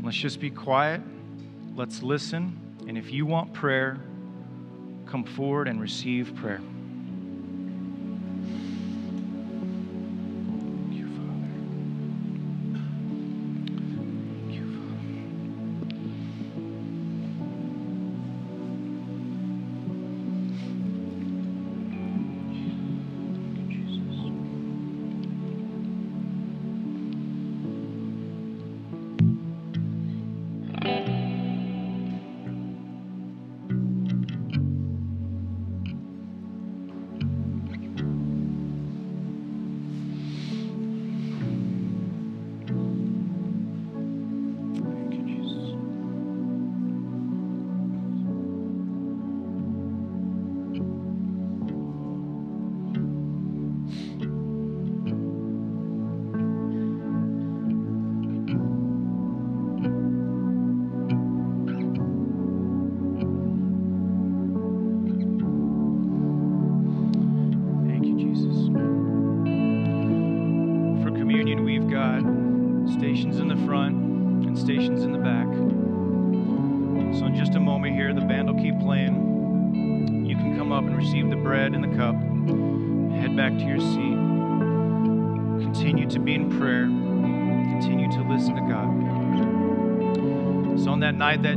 Let's 0.03 0.17
just 0.17 0.41
be 0.41 0.51
quiet. 0.51 1.01
Let's 1.75 2.03
listen. 2.03 2.59
And 2.87 2.99
if 2.99 3.11
you 3.11 3.25
want 3.25 3.55
prayer, 3.55 3.99
come 5.07 5.25
forward 5.25 5.69
and 5.69 5.81
receive 5.81 6.35
prayer. 6.35 6.61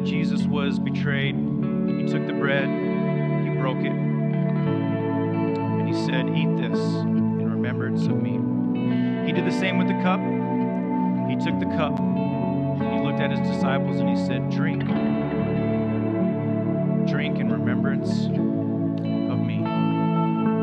Jesus 0.08 0.43
was 0.43 0.80
betrayed, 0.80 1.36
he 1.36 2.08
took 2.08 2.26
the 2.28 2.34
bread, 2.34 2.70
he 3.43 3.49
broke 3.60 3.80
it, 3.80 3.91
and 3.91 5.86
he 5.86 5.93
said, 6.05 6.30
Eat 6.30 6.55
this 6.55 6.80
in 6.80 7.51
remembrance 7.51 8.05
of 8.05 8.16
me. 8.22 8.39
He 9.26 9.34
did 9.34 9.45
the 9.45 9.51
same 9.51 9.78
with 9.78 9.89
the 9.89 10.01
cup. 10.01 10.22
He 11.30 11.36
took 11.36 11.60
the 11.60 11.66
cup, 11.76 11.99
he 11.99 12.99
looked 13.01 13.20
at 13.20 13.32
his 13.32 13.41
disciples, 13.41 13.99
and 13.99 14.08
he 14.08 14.16
said, 14.16 14.49
Drink. 14.49 14.86
Drink 17.05 17.39
in 17.39 17.51
remembrance 17.51 18.28
of 18.28 19.39
me. 19.41 19.60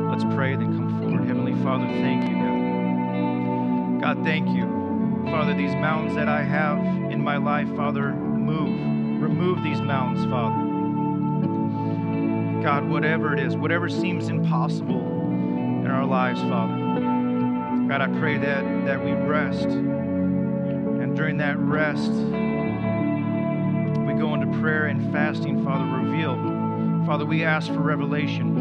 Let's 0.09 0.25
pray, 0.35 0.57
then 0.57 0.75
come 0.75 1.01
forward. 1.01 1.27
Heavenly 1.27 1.53
Father, 1.63 1.87
thank 1.87 2.31
you, 2.31 2.37
God. 4.01 4.01
God, 4.01 4.25
thank 4.25 4.49
you. 4.57 4.65
Father, 5.27 5.53
these 5.53 5.75
mountains 5.75 6.15
that 6.15 6.31
I 6.31 6.43
have 6.43 6.79
in 7.13 7.23
my 7.23 7.37
life, 7.37 7.69
Father, 7.77 8.15
move 9.35 9.63
these 9.63 9.81
mountains, 9.81 10.25
Father. 10.31 10.63
God, 12.63 12.89
whatever 12.89 13.35
it 13.35 13.41
is, 13.41 13.57
whatever 13.57 13.89
seems 13.89 14.29
impossible 14.29 15.01
in 15.31 15.87
our 15.87 16.07
lives, 16.07 16.41
Father. 16.41 16.75
God, 17.89 18.01
I 18.01 18.07
pray 18.19 18.39
that, 18.39 18.87
that 18.87 19.05
we 19.05 19.13
rest. 19.13 19.67
And 19.67 21.15
during 21.15 21.37
that 21.39 21.59
rest, 21.59 22.11
we 24.01 24.15
go 24.15 24.35
into 24.35 24.47
prayer 24.61 24.87
and 24.87 25.13
fasting, 25.13 25.63
Father, 25.65 25.85
reveal. 25.85 26.37
Father, 27.05 27.27
we 27.27 27.45
ask 27.45 27.67
for 27.67 27.81
revelation. 27.81 28.55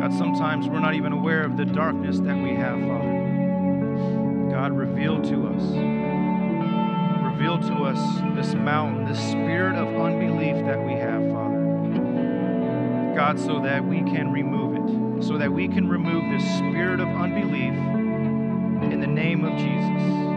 God, 0.00 0.14
sometimes 0.14 0.68
we're 0.68 0.80
not 0.80 0.94
even 0.94 1.12
aware 1.12 1.42
of 1.42 1.56
the 1.58 1.66
darkness 1.66 2.18
that 2.20 2.36
we 2.36 2.54
have, 2.54 2.80
Father. 2.80 4.48
God, 4.50 4.72
reveal 4.72 5.20
to 5.22 5.48
us 5.48 6.11
reveal 7.42 7.58
to 7.58 7.82
us 7.82 8.20
this 8.36 8.54
mountain, 8.54 9.04
this 9.04 9.18
spirit 9.18 9.74
of 9.74 9.88
unbelief 10.00 10.64
that 10.64 10.80
we 10.86 10.92
have, 10.92 11.20
Father. 11.32 13.14
God, 13.16 13.40
so 13.40 13.60
that 13.60 13.84
we 13.84 13.96
can 14.02 14.30
remove 14.30 14.76
it, 14.76 15.24
so 15.24 15.36
that 15.38 15.52
we 15.52 15.66
can 15.66 15.88
remove 15.88 16.22
this 16.30 16.48
spirit 16.58 17.00
of 17.00 17.08
unbelief 17.08 17.74
in 18.92 19.00
the 19.00 19.08
name 19.08 19.44
of 19.44 19.58
Jesus. 19.58 20.31